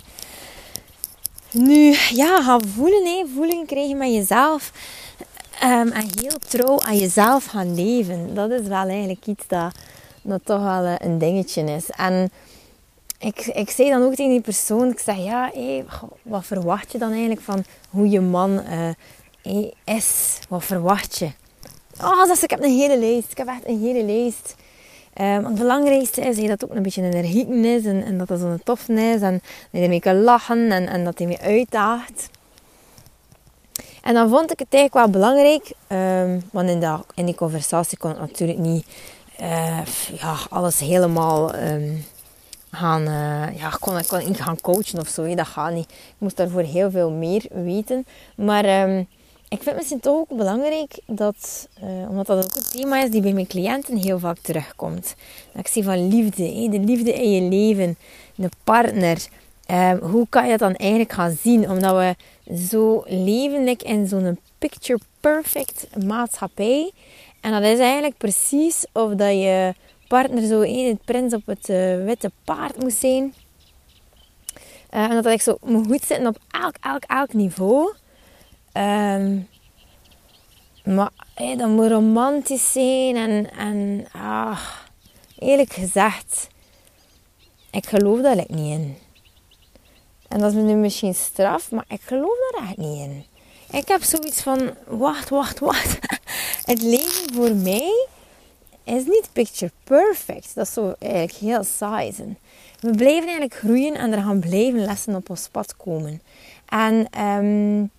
Nu, 1.51 1.97
ja, 2.11 2.43
gaan 2.43 2.61
voelen, 2.67 3.05
hè. 3.05 3.25
voelen 3.35 3.67
krijgen 3.67 3.97
met 3.97 4.13
jezelf. 4.13 4.73
Um, 5.63 5.93
en 5.93 6.09
heel 6.21 6.39
trouw 6.49 6.81
aan 6.81 6.97
jezelf 6.97 7.45
gaan 7.45 7.75
leven. 7.75 8.35
Dat 8.35 8.51
is 8.51 8.67
wel 8.67 8.87
eigenlijk 8.89 9.27
iets 9.27 9.47
dat, 9.47 9.75
dat 10.23 10.41
toch 10.45 10.63
wel 10.63 10.85
eh, 10.85 10.95
een 10.99 11.19
dingetje 11.19 11.63
is. 11.63 11.91
En 11.91 12.31
ik, 13.23 13.47
ik 13.47 13.71
zei 13.71 13.91
dan 13.91 14.03
ook 14.03 14.15
tegen 14.15 14.33
die 14.33 14.41
persoon, 14.41 14.91
ik 14.91 14.99
zeg, 14.99 15.17
ja, 15.17 15.51
hey, 15.55 15.85
wat 16.23 16.47
verwacht 16.47 16.93
je 16.93 16.99
dan 16.99 17.11
eigenlijk 17.11 17.41
van 17.41 17.65
hoe 17.91 18.09
je 18.09 18.21
man 18.21 18.61
uh, 19.45 19.65
is? 19.85 20.39
Wat 20.49 20.65
verwacht 20.65 21.19
je? 21.19 21.31
Oh, 22.01 22.27
dat 22.27 22.43
ik 22.43 22.51
heb 22.51 22.63
een 22.63 22.79
hele 22.79 22.99
lijst. 22.99 23.31
Ik 23.31 23.37
heb 23.39 23.47
echt 23.47 23.67
een 23.67 23.81
hele 23.81 24.05
lijst. 24.05 24.55
Um, 25.21 25.45
het 25.45 25.55
belangrijkste 25.55 26.21
is 26.21 26.37
dat 26.37 26.49
het 26.49 26.65
ook 26.65 26.75
een 26.75 26.83
beetje 26.83 27.03
energiek 27.03 27.49
is 27.49 27.85
en, 27.85 28.05
en 28.05 28.19
dat 28.19 28.29
het 28.29 28.41
zo'n 28.41 28.61
tof 28.65 28.89
is 28.89 29.21
en 29.21 29.33
dat 29.33 29.43
je 29.71 29.81
ermee 29.81 30.01
kan 30.01 30.23
lachen 30.23 30.71
en, 30.71 30.89
en 30.89 31.05
dat 31.05 31.19
hij 31.19 31.27
mee 31.27 31.41
uitdaagt. 31.41 32.29
En 34.03 34.15
dan 34.15 34.29
vond 34.29 34.53
ik 34.53 34.59
het 34.59 34.75
eigenlijk 34.75 34.95
wel 34.95 35.23
belangrijk, 35.23 35.73
um, 35.89 36.43
want 36.53 36.69
in, 36.69 36.81
dat, 36.81 37.07
in 37.15 37.27
die 37.27 37.35
conversatie 37.35 37.99
kon 37.99 38.11
ik 38.11 38.19
natuurlijk 38.19 38.59
niet 38.59 38.87
uh, 39.41 39.85
ja, 40.13 40.37
alles 40.51 40.81
helemaal 40.81 41.55
um, 41.55 42.05
gaan, 42.73 43.01
uh, 43.01 43.59
ja, 43.59 43.71
kon, 43.81 44.07
kon 44.07 44.21
ik 44.21 44.37
gaan 44.37 44.61
coachen 44.61 45.01
of 45.01 45.09
zo. 45.09 45.35
Dat 45.35 45.47
gaat 45.47 45.73
niet. 45.73 45.91
Ik 45.91 46.15
moest 46.19 46.37
daarvoor 46.37 46.63
heel 46.63 46.91
veel 46.91 47.11
meer 47.11 47.45
weten. 47.51 48.07
Maar 48.37 48.65
ik 49.53 49.63
vind 49.63 49.77
misschien 49.77 50.01
toch 50.01 50.17
ook 50.17 50.37
belangrijk 50.37 51.01
dat, 51.07 51.69
uh, 51.83 52.09
omdat 52.09 52.27
dat 52.27 52.45
ook 52.45 52.55
een 52.55 52.81
thema 52.81 53.03
is 53.03 53.11
die 53.11 53.21
bij 53.21 53.33
mijn 53.33 53.47
cliënten 53.47 53.97
heel 53.97 54.19
vaak 54.19 54.39
terugkomt. 54.39 55.15
Ik 55.55 55.67
zie 55.67 55.85
van 55.85 56.09
liefde, 56.09 56.69
de 56.71 56.79
liefde 56.79 57.13
in 57.13 57.31
je 57.31 57.49
leven, 57.49 57.97
de 58.35 58.49
partner. 58.65 59.27
Uh, 59.71 59.93
hoe 60.01 60.27
kan 60.29 60.45
je 60.45 60.51
dat 60.51 60.59
dan 60.59 60.75
eigenlijk 60.75 61.13
gaan 61.13 61.37
zien? 61.43 61.71
Omdat 61.71 61.97
we 61.97 62.17
zo 62.55 63.03
levendig 63.07 63.83
in 63.83 64.07
zo'n 64.09 64.39
picture 64.59 65.01
perfect 65.21 65.87
maatschappij. 66.05 66.93
En 67.41 67.53
dat 67.53 67.63
is 67.63 67.79
eigenlijk 67.79 68.17
precies 68.17 68.87
of 68.93 69.15
dat 69.15 69.33
je 69.33 69.75
partner 70.13 70.47
zo 70.47 70.61
een 70.61 70.89
het 70.89 71.05
prins 71.05 71.35
op 71.35 71.47
het 71.47 71.69
uh, 71.69 72.05
witte 72.05 72.31
paard 72.45 72.83
moet 72.83 72.93
zijn. 72.93 73.35
en 74.91 75.11
dat 75.11 75.27
ik 75.27 75.43
zo 75.43 75.57
moet 75.61 75.87
goed 75.87 76.05
zitten 76.05 76.27
op 76.27 76.39
elk, 76.51 76.75
elk, 76.81 77.05
elk 77.05 77.33
niveau. 77.33 77.95
Um, 78.73 79.49
maar 80.85 81.11
hey, 81.35 81.57
dat 81.57 81.69
moet 81.69 81.91
romantisch 81.91 82.73
zijn 82.73 83.17
en, 83.17 83.51
en 83.51 84.07
ah, 84.13 84.61
eerlijk 85.39 85.73
gezegd, 85.73 86.49
ik 87.71 87.87
geloof 87.87 88.21
daar 88.21 88.37
niet 88.37 88.49
in. 88.49 88.97
En 90.29 90.39
dat 90.39 90.53
is 90.53 90.63
nu 90.63 90.75
misschien 90.75 91.15
straf, 91.15 91.71
maar 91.71 91.85
ik 91.89 92.01
geloof 92.01 92.37
daar 92.51 92.69
echt 92.69 92.77
niet 92.77 92.99
in. 92.99 93.25
Ik 93.71 93.89
heb 93.89 94.03
zoiets 94.03 94.43
van, 94.43 94.71
wacht, 94.87 95.29
wacht, 95.29 95.59
wacht. 95.59 95.99
Het 96.71 96.83
leven 96.83 97.35
voor 97.35 97.55
mij 97.55 98.07
is 98.85 99.05
niet 99.05 99.29
picture 99.33 99.73
perfect. 99.85 100.55
Dat 100.55 100.69
zo 100.69 100.95
eigenlijk 100.99 101.33
heel 101.33 101.65
saai 101.65 102.13
zijn. 102.13 102.39
We 102.81 102.91
blijven 102.91 103.29
eigenlijk 103.29 103.55
groeien 103.55 103.95
en 103.95 104.13
er 104.13 104.23
gaan 104.23 104.41
blijven 104.41 104.85
lessen 104.85 105.15
op 105.15 105.31
ons 105.31 105.49
pad 105.49 105.77
komen. 105.77 106.23
En 106.69 107.21
um, 107.23 107.91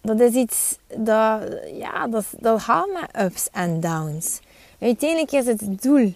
dat 0.00 0.20
is 0.20 0.34
iets 0.34 0.76
dat, 0.96 1.42
ja, 1.74 2.06
dat, 2.08 2.24
dat 2.38 2.60
gaat 2.60 2.88
met 2.92 3.24
ups 3.24 3.48
en 3.52 3.80
downs. 3.80 4.40
Uiteindelijk 4.78 5.32
is 5.32 5.46
het 5.46 5.82
doel 5.82 6.14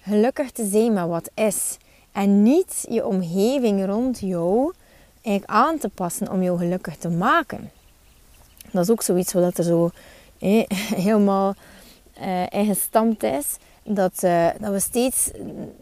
gelukkig 0.00 0.50
te 0.50 0.66
zijn 0.66 0.92
met 0.92 1.06
wat 1.06 1.30
is. 1.34 1.76
En 2.12 2.42
niet 2.42 2.86
je 2.88 3.06
omgeving 3.06 3.86
rond 3.86 4.20
jou 4.20 4.72
eigenlijk 5.22 5.58
aan 5.58 5.78
te 5.78 5.88
passen 5.88 6.30
om 6.30 6.42
jou 6.42 6.58
gelukkig 6.58 6.96
te 6.96 7.08
maken. 7.08 7.70
Dat 8.70 8.82
is 8.82 8.90
ook 8.90 9.02
zoiets 9.02 9.32
wat 9.32 9.58
er 9.58 9.64
zo 9.64 9.90
helemaal 11.04 11.54
eh, 12.14 12.42
ingestampt 12.50 13.22
is. 13.22 13.56
dat, 13.84 14.22
uh, 14.24 14.48
dat 14.60 14.72
we 14.72 14.80
steeds 14.80 15.30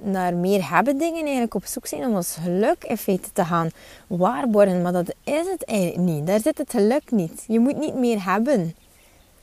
naar 0.02 0.34
meer 0.34 0.70
hebben 0.70 0.98
dingen 0.98 1.22
eigenlijk 1.22 1.54
op 1.54 1.64
zoek 1.64 1.86
zijn 1.86 2.04
om 2.04 2.14
ons 2.14 2.36
geluk 2.42 2.84
in 2.84 2.96
feite 2.96 3.32
te 3.32 3.44
gaan 3.44 3.70
waarborgen. 4.06 4.82
Maar 4.82 4.92
dat 4.92 5.14
is 5.24 5.46
het 5.50 5.64
eigenlijk 5.64 5.98
niet. 5.98 6.26
Daar 6.26 6.40
zit 6.40 6.58
het 6.58 6.70
geluk 6.70 7.10
niet. 7.10 7.44
Je 7.48 7.58
moet 7.58 7.78
niet 7.78 7.94
meer 7.94 8.24
hebben 8.24 8.74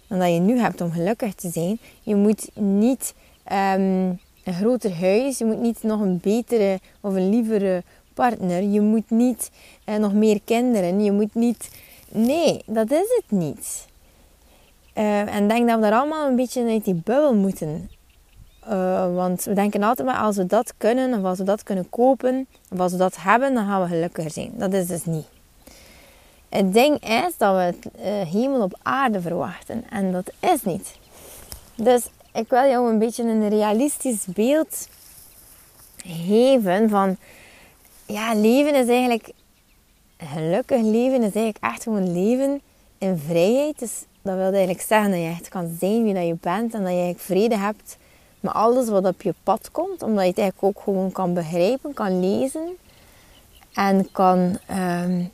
dan 0.07 0.19
dat 0.19 0.33
je 0.33 0.39
nu 0.39 0.59
hebt 0.59 0.81
om 0.81 0.91
gelukkig 0.91 1.33
te 1.33 1.49
zijn. 1.49 1.79
Je 2.01 2.15
moet 2.15 2.49
niet 2.53 3.13
um, 3.51 4.19
een 4.43 4.53
groter 4.53 4.95
huis, 4.95 5.37
je 5.37 5.45
moet 5.45 5.61
niet 5.61 5.83
nog 5.83 5.99
een 5.99 6.19
betere 6.19 6.79
of 7.01 7.13
een 7.13 7.29
lievere 7.29 7.83
partner, 8.13 8.61
je 8.61 8.81
moet 8.81 9.09
niet 9.09 9.51
uh, 9.85 9.95
nog 9.95 10.13
meer 10.13 10.41
kinderen, 10.43 11.03
je 11.03 11.11
moet 11.11 11.35
niet. 11.35 11.69
Nee, 12.09 12.61
dat 12.65 12.91
is 12.91 13.21
het 13.21 13.39
niet. 13.39 13.86
Uh, 14.97 15.35
en 15.35 15.47
denk 15.47 15.67
dat 15.67 15.75
we 15.75 15.81
daar 15.81 15.99
allemaal 15.99 16.27
een 16.27 16.35
beetje 16.35 16.69
uit 16.69 16.85
die 16.85 17.01
bubbel 17.03 17.35
moeten. 17.35 17.89
Uh, 18.69 19.15
want 19.15 19.43
we 19.43 19.53
denken 19.53 19.83
altijd 19.83 20.07
maar 20.07 20.17
als 20.17 20.35
we 20.35 20.45
dat 20.45 20.73
kunnen, 20.77 21.19
of 21.19 21.25
als 21.25 21.37
we 21.37 21.43
dat 21.43 21.63
kunnen 21.63 21.89
kopen, 21.89 22.47
of 22.71 22.79
als 22.79 22.91
we 22.91 22.97
dat 22.97 23.15
hebben, 23.19 23.53
dan 23.53 23.65
gaan 23.65 23.81
we 23.81 23.87
gelukkiger 23.87 24.31
zijn. 24.31 24.51
Dat 24.55 24.73
is 24.73 24.87
dus 24.87 25.05
niet. 25.05 25.25
Het 26.49 26.73
ding 26.73 26.99
is 26.99 27.37
dat 27.37 27.55
we 27.55 27.61
het 27.61 27.87
uh, 27.99 28.31
hemel 28.31 28.61
op 28.61 28.79
aarde 28.81 29.21
verwachten. 29.21 29.83
En 29.89 30.11
dat 30.11 30.31
is 30.39 30.63
niet. 30.63 30.97
Dus 31.75 32.07
ik 32.33 32.49
wil 32.49 32.63
jou 32.63 32.91
een 32.91 32.99
beetje 32.99 33.23
een 33.23 33.49
realistisch 33.49 34.25
beeld 34.25 34.87
geven 35.97 36.89
van... 36.89 37.17
Ja, 38.05 38.33
leven 38.33 38.75
is 38.75 38.87
eigenlijk... 38.87 39.31
Gelukkig 40.17 40.81
leven 40.81 41.23
is 41.23 41.33
eigenlijk 41.33 41.57
echt 41.61 41.83
gewoon 41.83 42.13
leven 42.13 42.61
in 42.97 43.17
vrijheid. 43.17 43.79
Dus 43.79 44.05
dat 44.27 44.35
wil 44.35 44.51
eigenlijk 44.51 44.81
zeggen 44.81 45.11
dat 45.11 45.19
je 45.19 45.25
echt 45.25 45.47
kan 45.47 45.75
zijn 45.79 46.03
wie 46.03 46.13
dat 46.13 46.27
je 46.27 46.37
bent. 46.41 46.73
En 46.73 46.81
dat 46.81 46.91
je 46.91 46.97
eigenlijk 46.97 47.19
vrede 47.19 47.57
hebt 47.57 47.97
met 48.39 48.53
alles 48.53 48.89
wat 48.89 49.05
op 49.05 49.21
je 49.21 49.33
pad 49.43 49.71
komt. 49.71 50.03
Omdat 50.03 50.23
je 50.23 50.29
het 50.29 50.39
eigenlijk 50.39 50.77
ook 50.77 50.83
gewoon 50.83 51.11
kan 51.11 51.33
begrijpen, 51.33 51.93
kan 51.93 52.19
lezen. 52.19 52.77
En 53.73 54.11
kan... 54.11 54.57
Um, 54.71 55.31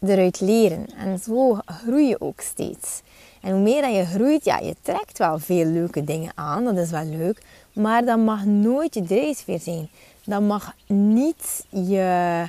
eruit 0.00 0.40
leren. 0.40 0.86
En 0.96 1.18
zo 1.18 1.58
groei 1.66 2.08
je 2.08 2.20
ook 2.20 2.40
steeds. 2.40 3.02
En 3.40 3.52
hoe 3.52 3.60
meer 3.60 3.82
dat 3.82 3.94
je 3.94 4.04
groeit, 4.04 4.44
ja, 4.44 4.58
je 4.58 4.76
trekt 4.82 5.18
wel 5.18 5.38
veel 5.38 5.64
leuke 5.64 6.04
dingen 6.04 6.32
aan. 6.34 6.64
Dat 6.64 6.76
is 6.76 6.90
wel 6.90 7.04
leuk. 7.04 7.42
Maar 7.72 8.04
dat 8.04 8.18
mag 8.18 8.44
nooit 8.44 8.94
je 8.94 9.02
drijfveer 9.02 9.60
zijn. 9.60 9.88
Dat 10.24 10.40
mag 10.40 10.74
niet 10.86 11.64
je, 11.68 12.48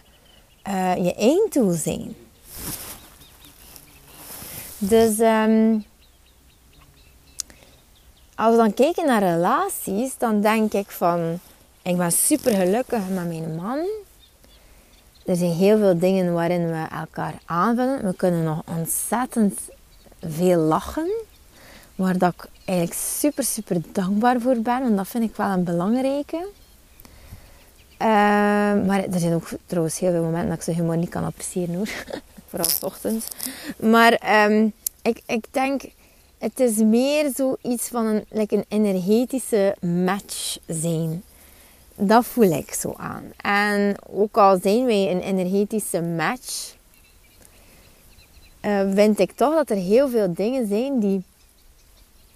uh, 0.67 0.95
je 0.95 1.15
einddoel 1.15 1.71
zijn. 1.71 2.15
Dus 4.77 5.19
um, 5.19 5.85
als 8.35 8.51
we 8.51 8.57
dan 8.57 8.73
kijken 8.73 9.05
naar 9.05 9.23
relaties, 9.23 10.17
dan 10.17 10.41
denk 10.41 10.73
ik 10.73 10.91
van... 10.91 11.39
Ik 11.81 11.97
ben 11.97 12.11
super 12.11 12.51
gelukkig 12.51 12.99
met 13.09 13.27
mijn 13.27 13.55
man. 13.55 13.79
Er 15.25 15.35
zijn 15.35 15.51
heel 15.51 15.77
veel 15.77 15.99
dingen 15.99 16.33
waarin 16.33 16.67
we 16.67 16.85
elkaar 16.91 17.33
aanvullen. 17.45 18.05
We 18.05 18.15
kunnen 18.15 18.43
nog 18.43 18.61
ontzettend 18.77 19.59
veel 20.21 20.59
lachen. 20.59 21.11
Waar 21.95 22.17
dat 22.17 22.33
ik 22.33 22.49
eigenlijk 22.65 22.99
super, 22.99 23.43
super 23.43 23.81
dankbaar 23.91 24.41
voor 24.41 24.59
ben. 24.59 24.83
En 24.83 24.95
dat 24.95 25.07
vind 25.07 25.23
ik 25.23 25.35
wel 25.35 25.49
een 25.49 25.63
belangrijke. 25.63 26.47
Uh, 28.01 28.07
maar 28.85 29.03
er 29.11 29.19
zijn 29.19 29.33
ook 29.33 29.49
trouwens 29.65 29.99
heel 29.99 30.11
veel 30.11 30.23
momenten 30.23 30.49
dat 30.49 30.57
ik 30.57 30.63
ze 30.63 30.71
helemaal 30.71 30.97
niet 30.97 31.09
kan 31.09 31.23
appreciëren 31.23 31.75
hoor. 31.75 31.89
Vooral 32.47 32.69
s 32.69 32.83
ochtends. 32.83 33.27
Maar 33.79 34.45
um, 34.49 34.73
ik, 35.01 35.21
ik 35.25 35.45
denk, 35.51 35.81
het 36.38 36.60
is 36.60 36.75
meer 36.75 37.31
zoiets 37.36 37.88
van 37.88 38.05
een, 38.05 38.25
like 38.29 38.55
een 38.55 38.65
energetische 38.67 39.75
match 39.81 40.57
zijn 40.67 41.23
dat 41.97 42.25
voel 42.25 42.51
ik 42.51 42.73
zo 42.73 42.93
aan. 42.97 43.23
En 43.38 43.95
ook 44.10 44.38
al 44.38 44.60
zijn 44.62 44.86
wij 44.86 45.12
een 45.12 45.21
energetische 45.21 46.01
match, 46.01 46.75
uh, 48.62 48.93
vind 48.93 49.19
ik 49.19 49.31
toch 49.31 49.53
dat 49.53 49.69
er 49.69 49.75
heel 49.75 50.10
veel 50.10 50.33
dingen 50.33 50.67
zijn 50.67 50.99
die 50.99 51.23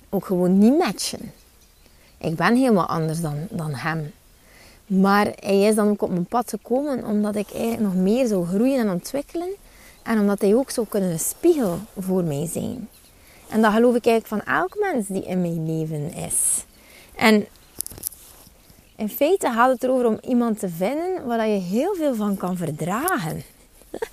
ook 0.10 0.26
gewoon 0.26 0.58
niet 0.58 0.78
matchen. 0.78 1.34
Ik 2.18 2.36
ben 2.36 2.56
helemaal 2.56 2.88
anders 2.88 3.22
dan, 3.22 3.48
dan 3.50 3.74
hem. 3.74 4.12
Maar 4.86 5.32
hij 5.40 5.62
is 5.62 5.76
dan 5.76 5.90
ook 5.90 6.02
op 6.02 6.10
mijn 6.10 6.26
pad 6.26 6.50
gekomen 6.50 7.06
omdat 7.06 7.36
ik 7.36 7.52
eigenlijk 7.52 7.82
nog 7.82 7.96
meer 7.96 8.28
zou 8.28 8.46
groeien 8.46 8.80
en 8.80 8.90
ontwikkelen. 8.90 9.50
En 10.04 10.20
omdat 10.20 10.42
hij 10.42 10.56
ook 10.56 10.70
zou 10.70 10.88
kunnen 10.88 11.12
een 11.12 11.20
spiegel 11.20 11.80
voor 11.98 12.24
mij 12.24 12.48
zijn. 12.52 12.90
En 13.50 13.62
dat 13.62 13.74
geloof 13.74 13.96
ik 13.96 14.06
eigenlijk 14.06 14.44
van 14.44 14.56
elk 14.56 14.78
mens 14.80 15.08
die 15.08 15.24
in 15.24 15.42
mijn 15.42 15.66
leven 15.66 16.14
is. 16.14 16.66
En 17.16 17.46
in 18.96 19.10
feite 19.10 19.52
gaat 19.52 19.72
het 19.72 19.84
erover 19.84 20.06
om 20.06 20.18
iemand 20.22 20.60
te 20.60 20.70
vinden 20.70 21.26
waar 21.26 21.48
je 21.48 21.60
heel 21.60 21.96
veel 21.96 22.16
van 22.16 22.38
kan 22.38 22.58
verdragen. 22.58 23.44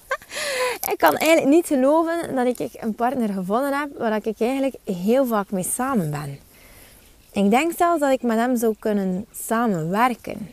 ik 0.93 0.95
kan 0.97 1.17
eigenlijk 1.17 1.51
niet 1.51 1.67
geloven 1.67 2.35
dat 2.35 2.47
ik 2.47 2.83
een 2.83 2.95
partner 2.95 3.29
gevonden 3.29 3.79
heb 3.79 3.99
waar 3.99 4.17
ik 4.17 4.41
eigenlijk 4.41 4.77
heel 4.85 5.27
vaak 5.27 5.51
mee 5.51 5.65
samen 5.65 6.11
ben. 6.11 6.39
Ik 7.33 7.51
denk 7.51 7.73
zelfs 7.77 8.01
dat 8.01 8.13
ik 8.13 8.23
met 8.23 8.37
hem 8.37 8.57
zou 8.57 8.75
kunnen 8.79 9.27
samenwerken. 9.33 10.51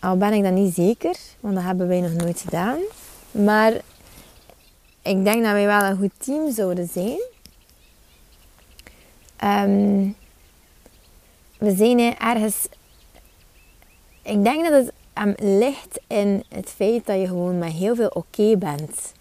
Al 0.00 0.16
ben 0.16 0.32
ik 0.32 0.42
dat 0.42 0.52
niet 0.52 0.74
zeker, 0.74 1.16
want 1.40 1.54
dat 1.54 1.64
hebben 1.64 1.88
wij 1.88 2.00
nog 2.00 2.12
nooit 2.12 2.40
gedaan. 2.40 2.78
Maar 3.30 3.72
ik 5.02 5.24
denk 5.24 5.42
dat 5.42 5.52
wij 5.52 5.66
wel 5.66 5.82
een 5.82 5.96
goed 5.96 6.12
team 6.18 6.52
zouden 6.52 6.88
zijn. 6.88 7.20
Um, 9.44 10.16
we 11.58 11.74
zijn 11.74 12.18
ergens 12.18 12.68
ik 14.22 14.44
denk 14.44 14.68
dat 14.68 14.72
het 14.72 14.92
um, 15.26 15.34
ligt 15.58 16.00
in 16.06 16.44
het 16.48 16.68
feit 16.68 17.06
dat 17.06 17.20
je 17.20 17.26
gewoon 17.26 17.58
met 17.58 17.72
heel 17.72 17.94
veel 17.94 18.08
oké 18.08 18.56
bent. 18.56 19.12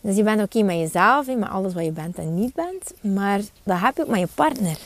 Dus 0.00 0.16
je 0.16 0.22
bent 0.22 0.42
oké 0.42 0.62
met 0.62 0.76
jezelf, 0.76 1.26
met 1.26 1.48
alles 1.48 1.74
wat 1.74 1.84
je 1.84 1.90
bent 1.90 2.18
en 2.18 2.34
niet 2.34 2.54
bent. 2.54 3.14
Maar 3.14 3.40
dat 3.62 3.78
heb 3.80 3.96
je 3.96 4.02
ook 4.02 4.08
met 4.08 4.20
je 4.20 4.28
partner. 4.34 4.78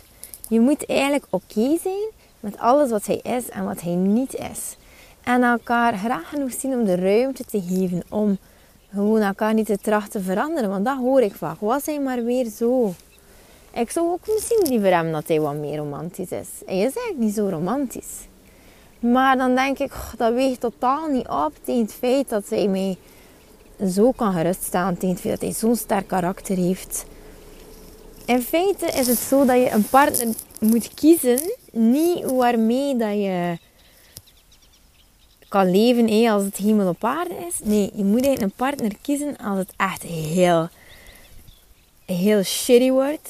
Je 0.48 0.60
moet 0.60 0.86
eigenlijk 0.86 1.26
oké 1.30 1.78
zijn 1.82 2.10
met 2.40 2.58
alles 2.58 2.90
wat 2.90 3.06
hij 3.06 3.20
is 3.22 3.48
en 3.48 3.64
wat 3.64 3.80
hij 3.80 3.94
niet 3.94 4.34
is. 4.34 4.76
En 5.22 5.42
elkaar 5.42 5.96
graag 5.96 6.28
genoeg 6.28 6.52
zien 6.52 6.72
om 6.72 6.84
de 6.84 6.94
ruimte 6.94 7.44
te 7.44 7.62
geven 7.62 8.02
om 8.08 8.38
gewoon 8.92 9.20
elkaar 9.20 9.54
niet 9.54 9.66
te 9.66 9.78
trachten 9.78 10.10
te 10.10 10.26
veranderen. 10.26 10.70
Want 10.70 10.84
dat 10.84 10.96
hoor 10.96 11.20
ik 11.20 11.34
vaak. 11.34 11.60
Was 11.60 11.86
hij 11.86 12.00
maar 12.00 12.24
weer 12.24 12.48
zo? 12.48 12.94
Ik 13.74 13.90
zou 13.90 14.10
ook 14.10 14.26
misschien 14.26 14.66
liever 14.68 14.94
hebben 14.94 15.12
dat 15.12 15.28
hij 15.28 15.40
wat 15.40 15.54
meer 15.54 15.76
romantisch 15.76 16.30
is. 16.30 16.48
Hij 16.66 16.76
is 16.76 16.82
eigenlijk 16.82 17.18
niet 17.18 17.34
zo 17.34 17.48
romantisch. 17.48 18.28
Maar 19.00 19.36
dan 19.36 19.54
denk 19.54 19.78
ik, 19.78 19.92
dat 20.16 20.34
weegt 20.34 20.60
totaal 20.60 21.08
niet 21.08 21.28
op 21.28 21.52
tegen 21.62 21.82
het 21.82 21.92
feit 21.92 22.28
dat 22.28 22.48
hij 22.48 22.68
mij 22.68 22.96
zo 23.88 24.10
kan 24.10 24.32
geruststellen. 24.32 24.98
Tegen 24.98 25.08
het 25.08 25.20
feit 25.20 25.40
dat 25.40 25.48
hij 25.48 25.58
zo'n 25.58 25.76
sterk 25.76 26.08
karakter 26.08 26.56
heeft. 26.56 27.04
In 28.24 28.42
feite 28.42 28.86
is 28.86 29.06
het 29.06 29.18
zo 29.18 29.44
dat 29.44 29.56
je 29.56 29.70
een 29.70 29.88
partner 29.88 30.34
moet 30.60 30.94
kiezen. 30.94 31.40
Niet 31.72 32.24
waarmee 32.30 32.96
dat 32.96 33.12
je 33.12 33.58
kan 35.50 35.70
leven 35.70 36.30
als 36.30 36.42
het 36.42 36.56
hemel 36.56 36.88
op 36.88 37.04
aarde 37.04 37.34
is. 37.48 37.54
Nee, 37.62 37.90
je 37.94 38.04
moet 38.04 38.24
eigenlijk 38.24 38.42
een 38.42 38.66
partner 38.66 38.92
kiezen 39.02 39.36
als 39.36 39.58
het 39.58 39.72
echt 39.76 40.02
heel, 40.02 40.68
heel 42.04 42.42
shitty 42.42 42.90
wordt. 42.90 43.28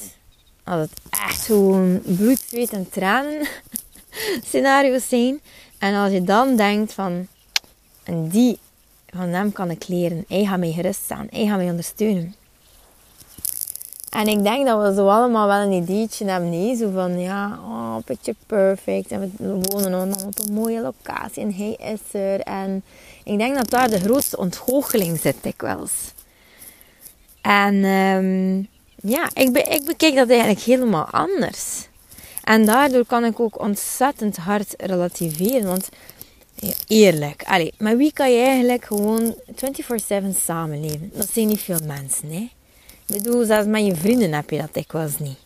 Als 0.63 0.81
het 0.81 0.99
echt 1.09 1.45
gewoon 1.45 2.01
bloed, 2.01 2.43
zweet 2.47 2.73
en 2.73 2.89
tranen 2.89 3.47
scenario's 4.47 5.09
zijn. 5.09 5.39
En 5.77 5.95
als 5.95 6.11
je 6.11 6.23
dan 6.23 6.55
denkt 6.55 6.93
van, 6.93 7.27
en 8.03 8.29
die 8.29 8.59
van 9.09 9.27
hem 9.27 9.51
kan 9.51 9.69
ik 9.69 9.87
leren. 9.87 10.25
Hij 10.27 10.45
gaat 10.45 10.59
mij 10.59 10.71
gerust 10.71 11.03
staan. 11.03 11.27
Hij 11.29 11.45
gaat 11.45 11.57
mij 11.57 11.69
ondersteunen. 11.69 12.35
En 14.11 14.27
ik 14.27 14.43
denk 14.43 14.65
dat 14.65 14.81
we 14.81 14.93
zo 14.93 15.07
allemaal 15.07 15.47
wel 15.47 15.57
een 15.57 15.83
ideetje 15.83 16.25
hebben. 16.25 16.49
Nee, 16.49 16.75
zo 16.75 16.91
van, 16.91 17.19
ja, 17.19 17.59
oh, 17.63 17.95
picture 18.05 18.37
perfect. 18.45 19.11
En 19.11 19.33
we 19.37 19.59
wonen 19.61 20.13
op 20.25 20.39
een 20.39 20.53
mooie 20.53 20.81
locatie. 20.81 21.43
En 21.43 21.53
hij 21.53 21.93
is 21.93 22.19
er. 22.21 22.39
En 22.39 22.83
ik 23.23 23.37
denk 23.37 23.55
dat 23.55 23.69
daar 23.69 23.89
de 23.89 23.99
grootste 23.99 24.37
ontgoocheling 24.37 25.19
zit 25.19 25.35
dikwijls. 25.41 25.91
En 27.41 27.83
um, 27.83 28.67
ja, 28.95 29.29
ik, 29.33 29.57
ik 29.57 29.85
bekijk 29.85 30.15
dat 30.15 30.29
eigenlijk 30.29 30.59
helemaal 30.59 31.05
anders. 31.05 31.87
En 32.43 32.65
daardoor 32.65 33.05
kan 33.05 33.25
ik 33.25 33.39
ook 33.39 33.59
ontzettend 33.59 34.37
hard 34.37 34.73
relativeren. 34.77 35.67
Want 35.67 35.89
eerlijk, 36.87 37.73
maar 37.77 37.97
wie 37.97 38.13
kan 38.13 38.31
je 38.31 38.41
eigenlijk 38.41 38.85
gewoon 38.85 39.35
24-7 39.55 40.37
samenleven? 40.45 41.11
Dat 41.13 41.29
zijn 41.33 41.47
niet 41.47 41.61
veel 41.61 41.79
mensen, 41.85 42.31
hè? 42.31 42.49
Ik 43.13 43.23
bedoel, 43.23 43.45
zelfs 43.45 43.67
met 43.67 43.85
je 43.85 43.95
vrienden 43.95 44.33
heb 44.33 44.49
je 44.49 44.57
dat 44.57 44.73
dikwijls 44.73 45.19
niet. 45.19 45.37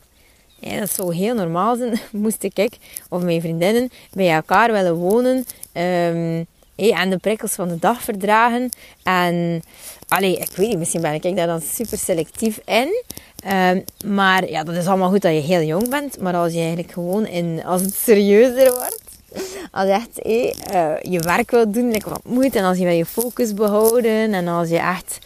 Dat 0.80 0.92
zou 0.94 1.16
heel 1.16 1.36
normaal 1.36 1.76
zijn, 1.76 2.00
moest 2.12 2.44
ik, 2.44 2.78
of 3.10 3.22
mijn 3.22 3.42
vriendinnen, 3.42 3.90
bij 4.14 4.34
elkaar 4.34 4.72
willen 4.72 4.96
wonen. 4.96 5.46
Um, 5.74 6.46
en 6.76 7.10
de 7.10 7.18
prikkels 7.18 7.52
van 7.52 7.68
de 7.68 7.80
dag 7.80 8.02
verdragen. 8.02 8.70
En 9.04 9.64
allee, 10.08 10.38
ik 10.38 10.52
weet 10.56 10.68
niet, 10.68 10.78
misschien 10.78 11.02
ben 11.02 11.14
ik 11.14 11.36
daar 11.36 11.48
dan 11.48 11.62
super 11.62 11.98
selectief 11.98 12.60
in. 12.66 13.04
Ehm, 13.40 13.82
maar 14.06 14.50
ja, 14.50 14.64
dat 14.64 14.76
is 14.76 14.88
allemaal 14.88 15.10
goed 15.10 15.22
dat 15.22 15.34
je 15.34 15.40
heel 15.40 15.62
jong 15.62 15.90
bent. 15.90 16.20
Maar 16.20 16.36
als 16.36 16.54
je 16.54 16.60
eigenlijk 16.60 16.92
gewoon 16.92 17.26
in, 17.26 17.64
als 17.66 17.82
het 17.82 17.94
serieuzer 17.94 18.72
wordt, 18.72 19.04
als 19.72 19.86
je 19.86 19.92
echt 19.92 20.22
eh, 20.22 21.12
je 21.12 21.20
werk 21.20 21.52
wilt 21.52 21.74
doen, 21.74 21.92
like 21.92 22.10
wat 22.10 22.24
moet, 22.24 22.56
en 22.56 22.64
als 22.64 22.78
je 22.78 22.84
wil 22.86 22.94
je 22.94 23.06
focus 23.06 23.54
behouden, 23.54 24.34
en 24.34 24.48
als 24.48 24.70
je 24.70 24.78
echt, 24.78 25.20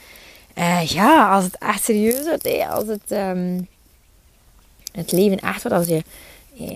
eh, 0.59 0.85
ja, 0.85 1.33
als 1.33 1.43
het 1.43 1.57
echt 1.57 1.83
serieus 1.83 2.25
wordt, 2.25 2.47
als 2.69 2.87
het, 2.87 3.11
um, 3.11 3.67
het 4.91 5.11
leven 5.11 5.39
echt 5.39 5.63
wordt, 5.63 5.77
als 5.77 5.87
je 5.87 6.03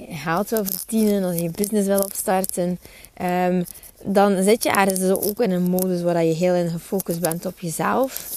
geld 0.10 0.50
wil 0.50 0.66
verdienen, 0.66 1.24
als 1.24 1.36
je 1.36 1.44
je 1.44 1.50
business 1.50 1.88
wil 1.88 2.00
opstarten, 2.00 2.80
um, 3.22 3.66
dan 4.04 4.44
zit 4.44 4.64
je 4.64 4.70
ergens 4.70 5.00
dus 5.00 5.12
ook 5.12 5.40
in 5.42 5.52
een 5.52 5.70
modus 5.70 6.02
waar 6.02 6.24
je 6.24 6.34
heel 6.34 6.54
in 6.54 6.70
gefocust 6.70 7.20
bent 7.20 7.46
op 7.46 7.60
jezelf. 7.60 8.30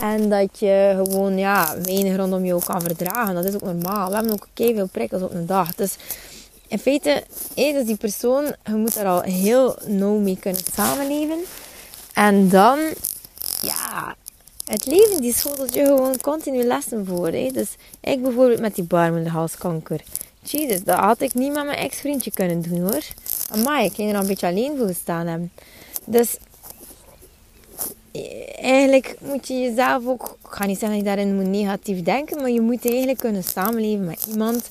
En 0.00 0.28
dat 0.28 0.58
je 0.58 0.92
gewoon 1.04 1.38
ja, 1.38 1.74
weinig 1.82 2.16
rondom 2.16 2.44
jou 2.44 2.62
kan 2.64 2.80
verdragen. 2.80 3.34
Dat 3.34 3.44
is 3.44 3.54
ook 3.54 3.62
normaal. 3.62 4.08
We 4.08 4.14
hebben 4.14 4.32
ook 4.32 4.46
veel 4.54 4.86
prikkels 4.86 5.22
op 5.22 5.34
een 5.34 5.46
dag. 5.46 5.74
Dus 5.74 5.96
in 6.68 6.78
feite, 6.78 7.24
is 7.54 7.72
dus 7.72 7.86
die 7.86 7.96
persoon, 7.96 8.54
je 8.64 8.74
moet 8.74 8.94
daar 8.94 9.06
al 9.06 9.20
heel 9.20 9.76
nauw 9.86 10.18
mee 10.18 10.38
kunnen 10.40 10.62
samenleven. 10.74 11.38
En 12.14 12.48
dan, 12.48 12.78
ja, 13.62 14.14
het 14.64 14.86
leven 14.86 15.20
die 15.20 15.34
schotelt 15.34 15.74
je 15.74 15.84
gewoon 15.84 16.20
continu 16.20 16.62
lessen 16.62 17.06
voor. 17.06 17.28
Hè? 17.28 17.50
Dus 17.50 17.68
ik 18.00 18.22
bijvoorbeeld 18.22 18.60
met 18.60 18.74
die 18.74 18.84
baarmoederhalskanker. 18.84 20.00
Jezus, 20.42 20.82
dat 20.82 20.98
had 20.98 21.20
ik 21.20 21.34
niet 21.34 21.52
met 21.52 21.64
mijn 21.64 21.78
ex-vriendje 21.78 22.30
kunnen 22.30 22.62
doen 22.62 22.80
hoor. 22.80 23.02
Amai, 23.50 23.84
ik 23.84 23.94
ging 23.94 24.12
er 24.12 24.18
een 24.18 24.26
beetje 24.26 24.46
alleen 24.46 24.76
voor 24.76 24.86
gestaan. 24.86 25.50
Dus 26.04 26.36
eigenlijk 28.56 29.16
moet 29.20 29.48
je 29.48 29.60
jezelf 29.60 30.06
ook, 30.06 30.36
ik 30.44 30.50
ga 30.50 30.66
niet 30.66 30.78
zeggen 30.78 30.98
dat 30.98 31.08
je 31.08 31.16
daarin 31.16 31.36
moet 31.36 31.48
negatief 31.48 32.02
denken, 32.02 32.40
maar 32.40 32.50
je 32.50 32.60
moet 32.60 32.86
eigenlijk 32.86 33.18
kunnen 33.18 33.44
samenleven 33.44 34.04
met 34.04 34.26
iemand 34.30 34.68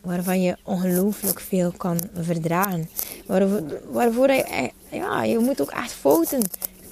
waarvan 0.00 0.42
je 0.42 0.56
ongelooflijk 0.62 1.40
veel 1.40 1.72
kan 1.76 2.00
verdragen. 2.20 2.88
Waarvoor, 3.26 3.62
waarvoor 3.90 4.30
je, 4.30 4.70
ja, 4.90 5.22
je 5.22 5.38
moet 5.38 5.60
ook 5.60 5.70
echt 5.70 5.92
fouten 5.92 6.42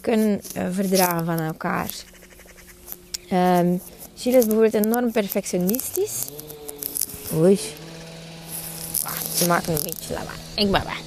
kunnen 0.01 0.41
uh, 0.57 0.67
verdragen 0.71 1.25
van 1.25 1.39
elkaar. 1.39 1.91
Um, 3.33 3.81
is 4.15 4.33
bijvoorbeeld 4.33 4.75
enorm 4.75 5.13
perfectionistisch. 5.13 6.13
Oei. 7.35 7.61
Wacht, 9.03 9.27
ze 9.37 9.47
maken 9.47 9.73
een 9.73 9.83
beetje 9.83 10.15
lawaai. 10.15 10.39
Ik 10.55 10.71
ben 10.71 10.83
weg. 10.85 11.01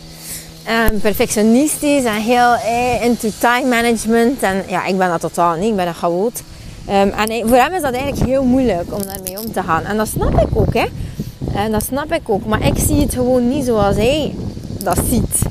Um, 0.91 0.99
perfectionistisch 0.99 2.03
en 2.03 2.21
heel 2.21 2.53
eh, 2.53 3.03
into 3.03 3.29
time 3.39 3.67
management. 3.69 4.43
En 4.43 4.63
ja, 4.67 4.85
ik 4.85 4.97
ben 4.97 5.09
dat 5.09 5.21
totaal 5.21 5.55
niet. 5.55 5.69
Ik 5.69 5.75
ben 5.75 5.87
een 5.87 5.93
chaot. 5.93 6.43
Um, 6.89 7.09
en 7.09 7.47
voor 7.47 7.57
hem 7.57 7.73
is 7.73 7.81
dat 7.81 7.93
eigenlijk 7.93 8.25
heel 8.25 8.43
moeilijk 8.43 8.93
om 8.93 9.01
daarmee 9.03 9.39
om 9.39 9.51
te 9.51 9.63
gaan. 9.63 9.83
En 9.83 9.97
dat 9.97 10.07
snap 10.07 10.39
ik 10.39 10.47
ook, 10.53 10.73
hè. 10.73 10.85
En 11.53 11.71
dat 11.71 11.83
snap 11.83 12.11
ik 12.11 12.29
ook. 12.29 12.45
Maar 12.45 12.65
ik 12.65 12.77
zie 12.77 13.01
het 13.01 13.13
gewoon 13.13 13.49
niet 13.49 13.65
zoals 13.65 13.95
hij 13.95 14.35
dat 14.83 14.99
ziet. 15.09 15.41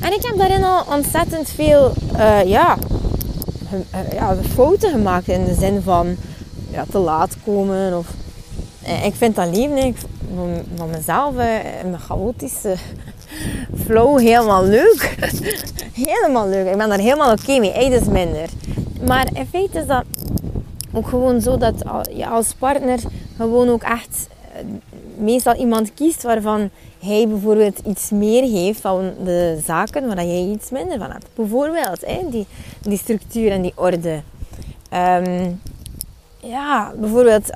En 0.00 0.12
ik 0.12 0.22
heb 0.22 0.38
daarin 0.38 0.64
al 0.64 0.84
ontzettend 0.90 1.48
veel, 1.54 1.92
uh, 2.16 2.44
ja, 2.44 2.78
ja, 4.12 4.36
fouten 4.54 4.90
gemaakt. 4.90 5.28
In 5.28 5.44
de 5.44 5.54
zin 5.54 5.82
van 5.82 6.16
ja, 6.70 6.84
te 6.90 6.98
laat 6.98 7.36
komen. 7.44 7.96
Of, 7.98 8.06
uh, 8.86 9.04
ik 9.04 9.14
vind 9.14 9.36
dat 9.36 9.56
leven 9.56 9.76
ik, 9.76 9.96
van, 10.76 10.90
mezelf, 10.90 11.34
mijn 11.34 11.98
chaotische 11.98 12.74
flow, 13.84 14.18
helemaal 14.18 14.64
leuk. 14.64 15.16
helemaal 16.06 16.48
leuk. 16.48 16.66
Ik 16.66 16.76
ben 16.76 16.88
daar 16.88 16.98
helemaal 16.98 17.32
oké 17.32 17.58
mee. 17.58 17.72
Hij 17.72 17.86
is 17.86 18.04
minder. 18.04 18.48
Maar 19.06 19.28
in 19.32 19.46
feite 19.46 19.78
is 19.78 19.86
dat 19.86 20.04
ook 20.92 21.08
gewoon 21.08 21.40
zo 21.40 21.56
dat 21.56 21.74
je 22.12 22.26
als 22.26 22.54
partner 22.58 22.98
gewoon 23.36 23.68
ook 23.68 23.82
echt 23.82 24.28
meestal 25.16 25.54
iemand 25.54 25.94
kiest 25.94 26.22
waarvan 26.22 26.70
hij 27.00 27.28
bijvoorbeeld 27.28 27.78
iets 27.78 28.10
meer 28.10 28.42
heeft 28.42 28.80
van 28.80 29.12
de 29.24 29.60
zaken 29.64 30.06
waar 30.06 30.24
jij 30.24 30.44
iets 30.44 30.70
minder 30.70 30.98
van 30.98 31.10
hebt. 31.10 31.26
Bijvoorbeeld 31.34 32.06
hè, 32.06 32.20
die, 32.30 32.46
die 32.82 32.98
structuur 32.98 33.50
en 33.50 33.62
die 33.62 33.72
orde. 33.74 34.22
Ehm, 34.88 35.50
ja, 36.36 36.92
bijvoorbeeld 36.98 37.52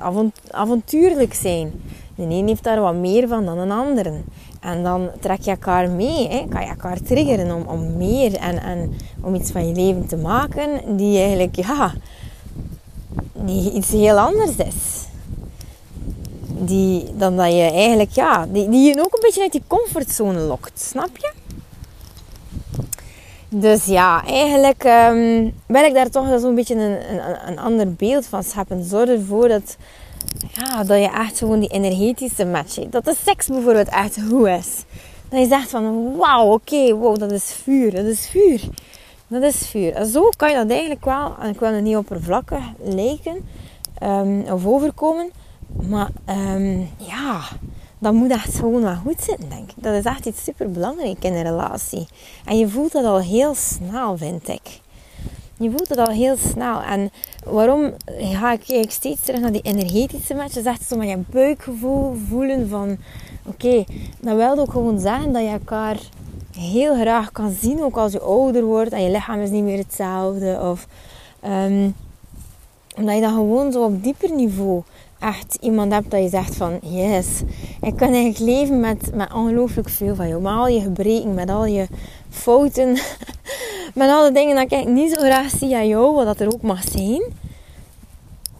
avontuurlijk 0.51 1.33
zijn. 1.33 1.71
De 2.15 2.23
een 2.23 2.47
heeft 2.47 2.63
daar 2.63 2.81
wat 2.81 2.95
meer 2.95 3.27
van 3.27 3.45
dan 3.45 3.57
een 3.57 3.71
ander. 3.71 4.13
En 4.59 4.83
dan 4.83 5.09
trek 5.19 5.41
je 5.41 5.51
elkaar 5.51 5.89
mee, 5.89 6.27
hè? 6.27 6.45
kan 6.49 6.61
je 6.61 6.67
elkaar 6.67 7.01
triggeren 7.01 7.55
om, 7.55 7.67
om 7.67 7.97
meer 7.97 8.35
en, 8.35 8.61
en 8.61 8.93
om 9.21 9.35
iets 9.35 9.51
van 9.51 9.67
je 9.67 9.75
leven 9.75 10.07
te 10.07 10.17
maken 10.17 10.97
die 10.97 11.17
eigenlijk, 11.17 11.55
ja, 11.55 11.93
die 13.33 13.71
iets 13.71 13.89
heel 13.89 14.19
anders 14.19 14.55
is 14.55 15.02
die, 16.57 17.05
dan 17.17 17.37
dat 17.37 17.51
je 17.51 17.71
eigenlijk, 17.71 18.11
ja, 18.11 18.45
die, 18.45 18.69
die 18.69 18.87
je 18.87 18.99
ook 18.99 19.13
een 19.13 19.21
beetje 19.21 19.41
uit 19.41 19.51
die 19.51 19.63
comfortzone 19.67 20.39
lokt. 20.39 20.79
Snap 20.79 21.09
je? 21.17 21.31
Dus 23.49 23.85
ja, 23.85 24.25
eigenlijk 24.25 24.83
um, 24.83 25.53
wil 25.65 25.83
ik 25.83 25.93
daar 25.93 26.09
toch 26.09 26.39
zo'n 26.39 26.55
beetje 26.55 26.75
een, 26.75 27.11
een, 27.11 27.47
een, 27.47 27.59
ander 27.59 27.93
beeld 27.93 28.25
van 28.25 28.43
scheppen. 28.43 28.83
Zorg 28.83 29.09
ervoor 29.09 29.47
dat, 29.47 29.77
ja, 30.53 30.83
dat 30.83 30.97
je 30.97 31.09
echt 31.09 31.37
gewoon 31.37 31.59
die 31.59 31.69
energetische 31.69 32.45
match 32.45 32.75
hebt. 32.75 32.91
Dat 32.91 33.05
de 33.05 33.15
seks 33.25 33.47
bijvoorbeeld 33.47 33.89
echt 33.89 34.17
goed 34.29 34.47
is. 34.47 34.83
Dat 35.29 35.39
je 35.39 35.47
zegt 35.47 35.69
van, 35.69 36.15
wauw, 36.15 36.51
oké, 36.51 36.93
wow, 36.93 37.19
dat 37.19 37.31
is 37.31 37.55
vuur, 37.63 37.91
dat 37.91 38.05
is 38.05 38.27
vuur. 38.27 38.61
Dat 39.27 39.43
is 39.43 39.67
vuur. 39.67 39.93
En 39.93 40.05
zo 40.05 40.29
kan 40.37 40.49
je 40.49 40.55
dat 40.55 40.69
eigenlijk 40.69 41.05
wel, 41.05 41.35
en 41.39 41.49
ik 41.49 41.59
wil 41.59 41.73
het 41.73 41.83
niet 41.83 41.95
oppervlakkig 41.95 42.63
lijken 42.83 43.45
um, 44.03 44.41
of 44.41 44.65
overkomen. 44.65 45.31
Maar 45.81 46.09
um, 46.29 46.89
ja, 46.97 47.41
dat 47.99 48.13
moet 48.13 48.31
echt 48.31 48.55
gewoon 48.55 48.81
wel 48.81 48.95
goed 48.95 49.21
zitten, 49.21 49.49
denk 49.49 49.69
ik. 49.69 49.83
Dat 49.83 49.93
is 49.93 50.03
echt 50.03 50.25
iets 50.25 50.43
super 50.43 50.71
belangrijk 50.71 51.23
in 51.23 51.33
een 51.33 51.43
relatie. 51.43 52.07
En 52.45 52.57
je 52.57 52.69
voelt 52.69 52.91
dat 52.91 53.05
al 53.05 53.19
heel 53.19 53.55
snel, 53.55 54.17
vind 54.17 54.47
ik. 54.47 54.81
Je 55.57 55.69
voelt 55.69 55.89
het 55.89 55.97
al 55.97 56.11
heel 56.11 56.37
snel. 56.37 56.81
En 56.81 57.11
waarom 57.45 57.93
ga 58.05 58.51
ik 58.51 58.59
eigenlijk 58.59 58.91
steeds 58.91 59.21
terug 59.21 59.39
naar 59.39 59.51
die 59.51 59.61
energetische 59.61 60.33
match? 60.33 60.53
Dat 60.53 60.65
is 60.65 60.71
echt 60.71 60.87
zo 60.87 60.97
met 60.97 61.09
je 61.09 61.17
buikgevoel 61.29 62.15
voelen 62.27 62.69
van... 62.69 62.97
Oké, 63.45 63.83
dat 64.19 64.35
wil 64.35 64.59
ook 64.59 64.71
gewoon 64.71 64.99
zeggen 64.99 65.33
dat 65.33 65.41
je 65.41 65.47
elkaar 65.47 65.97
heel 66.57 66.95
graag 66.95 67.31
kan 67.31 67.55
zien. 67.61 67.83
Ook 67.83 67.97
als 67.97 68.11
je 68.11 68.19
ouder 68.19 68.63
wordt 68.63 68.91
en 68.91 69.03
je 69.03 69.11
lichaam 69.11 69.39
is 69.39 69.49
niet 69.49 69.63
meer 69.63 69.77
hetzelfde. 69.77 70.59
Of 70.61 70.87
um, 71.45 71.95
omdat 72.97 73.15
je 73.15 73.21
dan 73.21 73.33
gewoon 73.33 73.71
zo 73.71 73.83
op 73.83 74.03
dieper 74.03 74.31
niveau 74.31 74.81
echt 75.23 75.57
iemand 75.61 75.91
hebt 75.91 76.11
dat 76.11 76.21
je 76.21 76.29
zegt 76.29 76.55
van 76.55 76.79
yes, 76.81 77.41
ik 77.81 77.95
kan 77.95 78.13
eigenlijk 78.13 78.39
leven 78.39 78.79
met, 78.79 79.15
met 79.15 79.33
ongelooflijk 79.33 79.89
veel 79.89 80.15
van 80.15 80.27
jou. 80.27 80.41
Met 80.41 80.51
al 80.51 80.67
je 80.67 80.81
gebreken, 80.81 81.33
met 81.33 81.49
al 81.49 81.65
je 81.65 81.87
fouten, 82.29 82.91
met 84.01 84.09
alle 84.09 84.31
dingen 84.31 84.55
dat 84.55 84.71
ik 84.71 84.87
niet 84.87 85.11
zo 85.11 85.21
graag 85.21 85.49
zie 85.49 85.75
aan 85.75 85.87
jou, 85.87 86.15
wat 86.15 86.25
dat 86.25 86.39
er 86.39 86.53
ook 86.53 86.61
mag 86.61 86.83
zijn. 86.83 87.21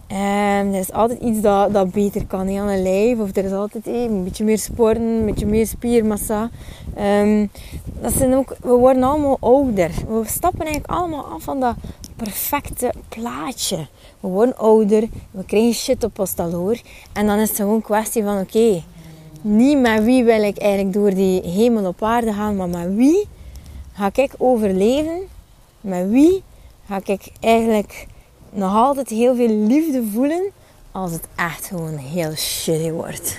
En 0.06 0.72
er 0.72 0.78
is 0.78 0.92
altijd 0.92 1.20
iets 1.20 1.40
dat, 1.40 1.72
dat 1.72 1.92
beter 1.92 2.26
kan 2.26 2.58
aan 2.58 2.68
een 2.68 2.82
lijf. 2.82 3.18
Of 3.18 3.36
er 3.36 3.44
is 3.44 3.52
altijd 3.52 3.86
een 3.86 4.24
beetje 4.24 4.44
meer 4.44 4.58
sporten, 4.58 5.02
een 5.02 5.24
beetje 5.24 5.46
meer 5.46 5.66
spiermassa. 5.66 6.50
Um, 7.20 7.50
dat 8.00 8.12
zijn 8.12 8.34
ook, 8.34 8.56
we 8.60 8.72
worden 8.72 9.02
allemaal 9.02 9.36
ouder. 9.40 9.90
We 10.08 10.22
stappen 10.26 10.64
eigenlijk 10.66 10.98
allemaal 10.98 11.24
af 11.24 11.42
van 11.42 11.60
dat 11.60 11.74
perfecte 12.16 12.92
plaatje. 13.08 13.86
We 14.24 14.30
worden 14.30 14.56
ouder, 14.56 15.08
we 15.30 15.44
krijgen 15.44 15.74
shit 15.74 16.04
op 16.04 16.18
ons 16.18 16.34
hoor. 16.36 16.80
En 17.12 17.26
dan 17.26 17.38
is 17.38 17.48
het 17.48 17.56
gewoon 17.56 17.74
een 17.74 17.82
kwestie 17.82 18.22
van 18.22 18.40
oké, 18.40 18.82
niet 19.40 19.78
met 19.78 20.04
wie 20.04 20.24
wil 20.24 20.42
ik 20.42 20.58
eigenlijk 20.58 20.94
door 20.94 21.14
die 21.14 21.42
hemel 21.42 21.86
op 21.86 22.02
aarde 22.02 22.32
gaan, 22.32 22.56
maar 22.56 22.68
met 22.68 22.94
wie 22.94 23.28
ga 23.92 24.10
ik 24.14 24.34
overleven? 24.38 25.20
Met 25.80 26.08
wie 26.08 26.42
ga 26.86 27.00
ik 27.04 27.30
eigenlijk 27.40 28.06
nog 28.50 28.74
altijd 28.74 29.08
heel 29.08 29.34
veel 29.34 29.48
liefde 29.48 30.02
voelen 30.12 30.50
als 30.92 31.12
het 31.12 31.28
echt 31.36 31.66
gewoon 31.66 31.96
heel 31.96 32.32
shitty 32.32 32.90
wordt? 32.90 33.38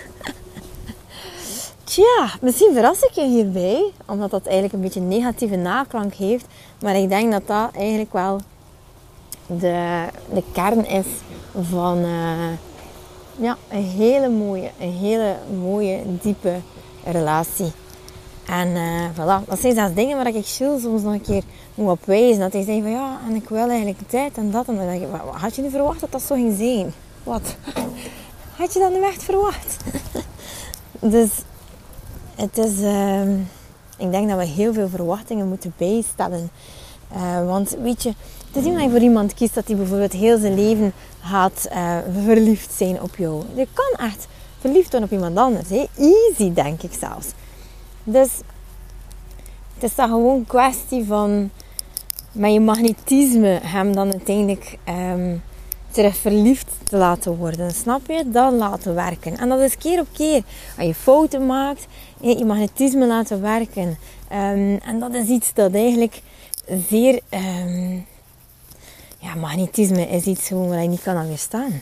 Tja, 1.84 2.30
misschien 2.42 2.74
verras 2.74 3.02
ik 3.02 3.12
je 3.12 3.28
hierbij, 3.28 3.92
omdat 4.06 4.32
dat 4.32 4.46
eigenlijk 4.46 4.74
een 4.74 4.82
beetje 4.82 5.00
een 5.00 5.08
negatieve 5.08 5.56
naklank 5.56 6.14
heeft. 6.14 6.46
Maar 6.82 6.96
ik 6.96 7.10
denk 7.10 7.32
dat 7.32 7.48
dat 7.48 7.70
eigenlijk 7.76 8.14
wel 8.14 8.40
de, 9.48 10.06
de 10.34 10.44
kern 10.54 10.86
is 10.86 11.06
van 11.62 11.98
uh, 11.98 12.50
ja, 13.36 13.58
een 13.70 13.84
hele 13.84 14.30
mooie, 14.30 14.72
een 14.80 14.92
hele 14.94 15.36
mooie, 15.62 16.02
diepe 16.22 16.56
relatie. 17.04 17.72
En 18.46 18.68
uh, 18.68 19.06
voilà, 19.14 19.46
dat 19.48 19.60
zijn 19.60 19.76
zelfs 19.76 19.94
dingen 19.94 20.18
waar 20.18 20.28
ik 20.28 20.46
Jules 20.46 20.82
soms 20.82 21.02
nog 21.02 21.14
een 21.14 21.22
keer 21.22 21.44
moet 21.76 21.90
op 21.90 22.06
wijzen. 22.06 22.40
Dat 22.40 22.54
hij 22.54 22.64
zegt 22.64 22.82
van 22.82 22.92
ja, 22.92 23.20
en 23.28 23.36
ik 23.36 23.50
wil 23.50 23.70
eigenlijk 23.70 24.10
dit 24.10 24.38
en 24.38 24.52
dat. 24.52 24.68
En 24.68 24.76
dan 24.76 24.86
denk 24.86 25.02
ik, 25.02 25.08
had 25.32 25.56
je 25.56 25.62
niet 25.62 25.72
verwacht 25.72 26.00
dat 26.00 26.12
dat 26.12 26.22
zo 26.22 26.36
ging 26.36 26.58
zijn? 26.58 26.94
Wat? 27.24 27.56
Had 28.58 28.74
je 28.74 28.80
dat 28.80 28.92
nu 28.92 29.04
echt 29.04 29.24
verwacht? 29.24 29.78
dus 31.16 31.30
het 32.36 32.58
is, 32.58 32.80
uh, 32.80 33.32
Ik 33.98 34.12
denk 34.12 34.30
dat 34.30 34.38
we 34.38 34.46
heel 34.46 34.74
veel 34.74 34.90
verwachtingen 34.90 35.48
moeten 35.48 35.74
bijstellen. 35.78 36.50
Uh, 37.16 37.46
want 37.46 37.76
weet 37.82 38.04
je, 38.04 38.14
het 38.56 38.64
is 38.64 38.70
niet 38.70 38.80
dat 38.80 38.84
je 38.84 38.90
voor 38.90 39.08
iemand 39.08 39.34
kiest 39.34 39.54
dat 39.54 39.68
hij 39.68 39.76
bijvoorbeeld 39.76 40.12
heel 40.12 40.38
zijn 40.38 40.56
leven 40.56 40.94
gaat 41.22 41.68
uh, 41.72 41.98
verliefd 42.24 42.72
zijn 42.72 43.02
op 43.02 43.16
jou. 43.16 43.44
Je 43.56 43.68
kan 43.74 44.06
echt 44.08 44.28
verliefd 44.60 44.92
worden 44.92 45.04
op 45.04 45.12
iemand 45.12 45.38
anders. 45.38 45.70
Hè? 45.70 45.86
Easy, 45.98 46.54
denk 46.54 46.82
ik 46.82 46.94
zelfs. 47.00 47.28
Dus 48.04 48.30
het 49.74 49.84
is 49.84 49.96
dan 49.96 50.10
gewoon 50.10 50.36
een 50.36 50.46
kwestie 50.46 51.06
van 51.06 51.50
met 52.32 52.54
je 52.54 52.60
magnetisme 52.60 53.60
hem 53.64 53.96
dan 53.96 54.12
uiteindelijk 54.12 54.78
um, 54.90 55.42
terug 55.90 56.18
verliefd 56.18 56.68
te 56.84 56.98
laten 56.98 57.38
worden. 57.38 57.72
Snap 57.72 58.02
je? 58.08 58.24
Dan 58.30 58.56
laten 58.56 58.96
werken. 58.96 59.38
En 59.38 59.50
dat 59.50 59.60
is 59.60 59.78
keer 59.78 60.00
op 60.00 60.08
keer. 60.12 60.44
Als 60.78 60.88
je 60.88 60.96
fouten 60.96 61.46
maakt, 61.46 61.86
je 62.20 62.46
magnetisme 62.46 63.06
laten 63.06 63.42
werken. 63.42 63.98
Um, 64.32 64.80
en 64.86 65.00
dat 65.00 65.14
is 65.14 65.28
iets 65.28 65.54
dat 65.54 65.74
eigenlijk 65.74 66.22
zeer... 66.90 67.20
Um, 67.64 68.06
ja, 69.26 69.36
magnetisme 69.36 70.08
is 70.08 70.26
iets 70.26 70.50
waar 70.50 70.82
je 70.82 70.88
niet 70.88 71.02
kan 71.02 71.16
aan 71.16 71.28
weerstaan. 71.28 71.82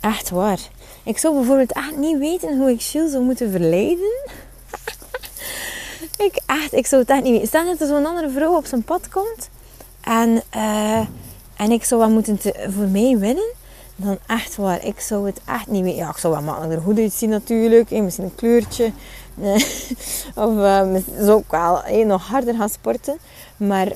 Echt 0.00 0.30
waar. 0.30 0.58
Ik 1.02 1.18
zou 1.18 1.34
bijvoorbeeld 1.34 1.72
echt 1.72 1.96
niet 1.96 2.18
weten 2.18 2.58
hoe 2.58 2.70
ik 2.70 2.80
Jules 2.80 3.10
zou 3.10 3.24
moeten 3.24 3.50
verleiden. 3.50 4.30
ik 6.26 6.40
echt, 6.46 6.72
ik 6.72 6.86
zou 6.86 7.00
het 7.00 7.10
echt 7.10 7.22
niet 7.22 7.32
weten. 7.32 7.48
Stel 7.48 7.64
dat 7.64 7.80
er 7.80 7.86
zo'n 7.86 8.06
andere 8.06 8.30
vrouw 8.30 8.56
op 8.56 8.66
zijn 8.66 8.82
pad 8.82 9.08
komt. 9.08 9.48
En, 10.00 10.42
uh, 10.56 11.06
en 11.56 11.70
ik 11.70 11.84
zou 11.84 12.00
wat 12.00 12.10
moeten 12.10 12.38
te, 12.38 12.66
voor 12.76 12.86
mij 12.86 13.18
winnen. 13.18 13.52
Dan 13.96 14.18
echt 14.26 14.56
waar, 14.56 14.84
ik 14.84 15.00
zou 15.00 15.26
het 15.26 15.40
echt 15.44 15.66
niet 15.66 15.82
weten. 15.82 15.98
Ja, 15.98 16.08
ik 16.08 16.16
zou 16.16 16.32
wel 16.32 16.42
makkelijker 16.42 16.80
goed 16.80 16.98
uitzien 16.98 17.28
natuurlijk. 17.28 17.90
Eh, 17.90 18.02
misschien 18.02 18.24
een 18.24 18.34
kleurtje. 18.34 18.92
of 20.44 20.54
uh, 20.54 20.96
zou 21.18 21.30
ook 21.30 21.50
wel 21.50 21.82
eh, 21.82 22.06
nog 22.06 22.26
harder 22.26 22.54
gaan 22.54 22.68
sporten. 22.68 23.18
Maar 23.56 23.92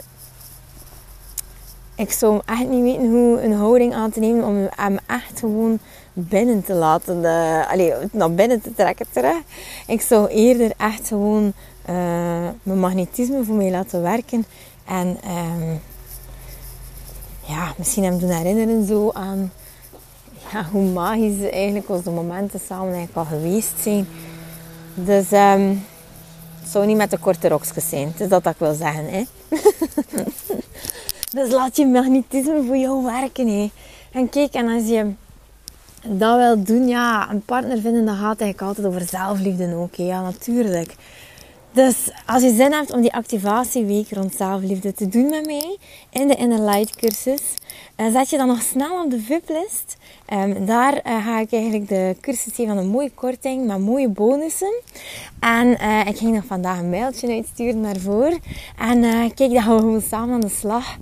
ik 1.96 2.12
zou 2.12 2.40
echt 2.44 2.68
niet 2.68 2.82
weten 2.82 3.10
hoe 3.10 3.42
een 3.42 3.52
houding 3.52 3.94
aan 3.94 4.10
te 4.10 4.20
nemen 4.20 4.44
om 4.44 4.68
hem 4.70 4.98
echt 5.06 5.38
gewoon 5.38 5.78
binnen 6.12 6.64
te 6.64 6.74
laten, 6.74 7.16
uh, 7.22 7.70
allee, 7.70 7.92
naar 8.12 8.32
binnen 8.32 8.60
te 8.60 8.74
trekken 8.74 9.06
terug. 9.10 9.36
Ik 9.86 10.00
zou 10.00 10.28
eerder 10.28 10.72
echt 10.76 11.08
gewoon 11.08 11.52
uh, 11.88 12.48
mijn 12.62 12.78
magnetisme 12.78 13.44
voor 13.44 13.54
mij 13.54 13.70
laten 13.70 14.02
werken 14.02 14.46
en 14.84 15.06
um, 15.08 15.80
ja, 17.46 17.74
misschien 17.78 18.04
hem 18.04 18.18
doen 18.18 18.30
herinneren 18.30 18.86
zo 18.86 19.10
aan 19.12 19.52
ja, 20.52 20.64
hoe 20.72 20.90
magisch 20.90 21.50
eigenlijk 21.50 21.88
onze 21.88 22.10
momenten 22.10 22.60
samen 22.68 22.94
eigenlijk 22.94 23.16
al 23.16 23.38
geweest 23.38 23.74
zijn. 23.80 24.08
Dus 24.94 25.32
um, 25.32 25.84
het 26.60 26.70
zou 26.70 26.86
niet 26.86 26.96
met 26.96 27.10
de 27.10 27.18
korte 27.18 27.48
rokjes 27.48 27.88
zijn, 27.88 28.08
het 28.08 28.20
is 28.20 28.28
dat, 28.28 28.44
dat 28.44 28.52
ik 28.52 28.58
wil 28.58 28.74
zeggen. 28.74 29.04
Hè? 29.08 29.22
dus 31.30 31.50
laat 31.50 31.76
je 31.76 31.86
magnetisme 31.86 32.62
voor 32.66 32.76
jou 32.76 33.04
werken. 33.04 33.48
Hè? 33.48 33.70
En 34.12 34.28
kijk, 34.28 34.52
en 34.52 34.68
als 34.68 34.88
je 34.88 35.12
dat 36.08 36.36
wil 36.36 36.62
doen, 36.62 36.88
ja, 36.88 37.30
een 37.30 37.42
partner 37.42 37.80
vinden, 37.80 38.04
dat 38.04 38.14
gaat 38.14 38.40
eigenlijk 38.40 38.62
altijd 38.62 38.86
over 38.86 39.08
zelfliefde 39.08 39.74
ook. 39.74 39.94
Ja, 39.94 40.22
natuurlijk. 40.22 40.94
Dus 41.72 41.96
als 42.26 42.42
je 42.42 42.54
zin 42.54 42.72
hebt 42.72 42.92
om 42.92 43.00
die 43.00 43.12
activatieweek 43.12 44.10
rond 44.10 44.34
zelfliefde 44.34 44.92
te 44.92 45.08
doen 45.08 45.28
met 45.28 45.46
mij 45.46 45.76
in 46.10 46.28
de 46.28 46.34
Inner 46.34 46.60
Light 46.60 46.96
cursus, 46.96 47.42
uh, 47.96 48.12
zet 48.12 48.30
je 48.30 48.36
dan 48.36 48.46
nog 48.46 48.62
snel 48.62 49.04
op 49.04 49.10
de 49.10 49.20
VIP-list. 49.20 49.96
Um, 50.32 50.66
daar 50.66 50.94
uh, 50.94 51.26
ga 51.26 51.40
ik 51.40 51.52
eigenlijk 51.52 51.88
de 51.88 52.16
cursus 52.20 52.54
geven 52.54 52.74
van 52.74 52.76
een 52.76 52.90
mooie 52.90 53.10
korting 53.10 53.66
met 53.66 53.78
mooie 53.78 54.08
bonussen. 54.08 54.74
En 55.40 55.66
uh, 55.66 56.06
ik 56.06 56.16
ging 56.16 56.34
nog 56.34 56.44
vandaag 56.44 56.78
een 56.78 56.90
mailtje 56.90 57.28
uitsturen 57.28 57.82
daarvoor. 57.82 58.38
En 58.78 59.00
kijk, 59.34 59.52
gaan 59.52 59.74
we 59.74 59.80
gewoon 59.80 60.00
samen 60.00 60.34
aan 60.34 60.40
de 60.40 60.48
slag. 60.48 60.96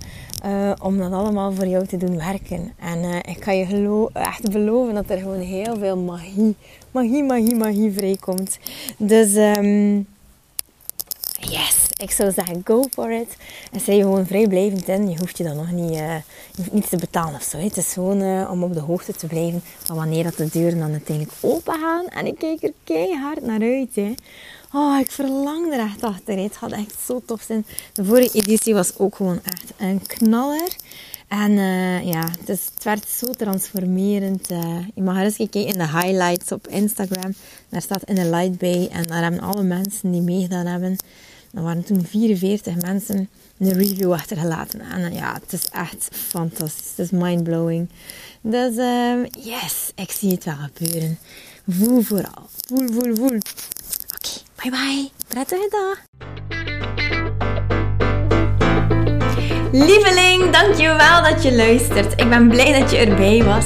om 0.81 0.97
dat 0.97 1.11
allemaal 1.11 1.51
voor 1.51 1.67
jou 1.67 1.85
te 1.85 1.97
doen 1.97 2.17
werken. 2.17 2.73
En 2.79 3.21
ik 3.25 3.39
kan 3.39 3.57
je 3.57 4.09
echt 4.13 4.51
beloven 4.51 4.93
dat 4.93 5.09
er 5.09 5.17
gewoon 5.17 5.39
heel 5.39 5.77
veel 5.77 5.97
magie, 5.97 6.55
magie, 6.91 7.23
magie, 7.23 7.55
magie 7.55 7.91
vrijkomt. 7.91 8.59
Dus 8.97 9.35
um, 9.35 10.07
yes, 11.49 11.75
ik 11.97 12.11
zou 12.11 12.31
zeggen 12.31 12.61
go 12.63 12.83
for 12.91 13.11
it. 13.11 13.35
En 13.71 13.79
zij 13.79 13.99
gewoon 13.99 14.25
vrijblijvend 14.25 14.87
in. 14.87 15.09
Je 15.09 15.17
hoeft 15.17 15.37
je 15.37 15.43
dan 15.43 15.55
nog 15.55 15.71
niet, 15.71 15.99
hoeft 16.55 16.71
niets 16.71 16.89
te 16.89 16.97
betalen 16.97 17.35
of 17.35 17.43
zo. 17.43 17.57
Het 17.57 17.77
is 17.77 17.93
gewoon 17.93 18.21
uh, 18.21 18.51
om 18.51 18.63
op 18.63 18.73
de 18.73 18.79
hoogte 18.79 19.13
te 19.13 19.27
blijven 19.27 19.63
van 19.83 19.95
wanneer 19.95 20.23
dat 20.23 20.37
de 20.37 20.49
deuren 20.51 20.79
dan 20.79 20.91
uiteindelijk 20.91 21.37
open 21.41 21.73
gaan. 21.73 22.07
En 22.07 22.25
ik 22.25 22.37
kijk 22.37 22.63
er 22.63 22.73
keihard 22.83 23.41
naar 23.41 23.61
uit. 23.61 23.95
Hè. 23.95 24.13
Oh, 24.73 24.99
ik 24.99 25.11
verlang 25.11 25.73
er 25.73 25.79
echt 25.79 26.03
achter. 26.03 26.37
Het 26.37 26.57
gaat 26.57 26.71
echt 26.71 26.95
zo 27.05 27.21
tof 27.25 27.41
zijn. 27.41 27.65
De 27.93 28.05
vorige 28.05 28.37
editie 28.37 28.73
was 28.73 28.97
ook 28.97 29.15
gewoon 29.15 29.39
echt 29.43 29.73
een 29.77 30.01
knaller. 30.07 30.75
En 31.27 31.51
uh, 31.51 32.03
ja, 32.03 32.29
het, 32.39 32.49
is, 32.49 32.69
werd 32.83 33.09
zo 33.09 33.27
transformerend. 33.27 34.47
Je 34.95 35.01
mag 35.01 35.17
eens 35.17 35.35
kijken 35.35 35.65
in 35.65 35.77
de 35.77 35.87
highlights 35.87 36.51
op 36.51 36.67
Instagram. 36.67 37.33
Daar 37.69 37.81
staat 37.81 38.03
in 38.03 38.15
de 38.15 38.29
light 38.29 38.57
bij. 38.57 38.89
En 38.91 39.03
daar 39.03 39.21
hebben 39.21 39.41
alle 39.41 39.63
mensen 39.63 40.11
die 40.11 40.21
meegedaan 40.21 40.65
hebben. 40.65 40.97
Er 41.55 41.61
waren 41.61 41.83
toen 41.83 42.05
44 42.05 42.75
mensen 42.75 43.29
een 43.59 43.73
review 43.73 44.11
achtergelaten. 44.11 44.81
En 44.81 45.13
ja, 45.13 45.33
het 45.33 45.53
is 45.53 45.69
echt 45.69 46.07
fantastisch. 46.11 46.89
Het 46.95 47.05
is 47.05 47.11
mindblowing. 47.11 47.89
Dus 48.41 48.77
um, 48.77 49.27
yes, 49.39 49.91
ik 49.95 50.11
zie 50.11 50.31
het 50.31 50.43
wel 50.43 50.55
gebeuren. 50.73 51.17
Voel 51.67 52.01
vooral. 52.01 52.49
Voel, 52.67 52.87
voel, 52.87 53.15
voel. 53.15 53.25
Oké, 53.25 53.39
okay, 54.15 54.41
bye 54.55 54.69
bye. 54.69 55.09
Prettige 55.27 55.67
dag. 55.69 56.03
Lieveling, 59.71 60.51
dankjewel 60.51 61.23
dat 61.23 61.43
je 61.43 61.55
luistert. 61.55 62.11
Ik 62.21 62.29
ben 62.29 62.47
blij 62.47 62.79
dat 62.79 62.91
je 62.91 62.97
erbij 62.97 63.43
was. 63.43 63.65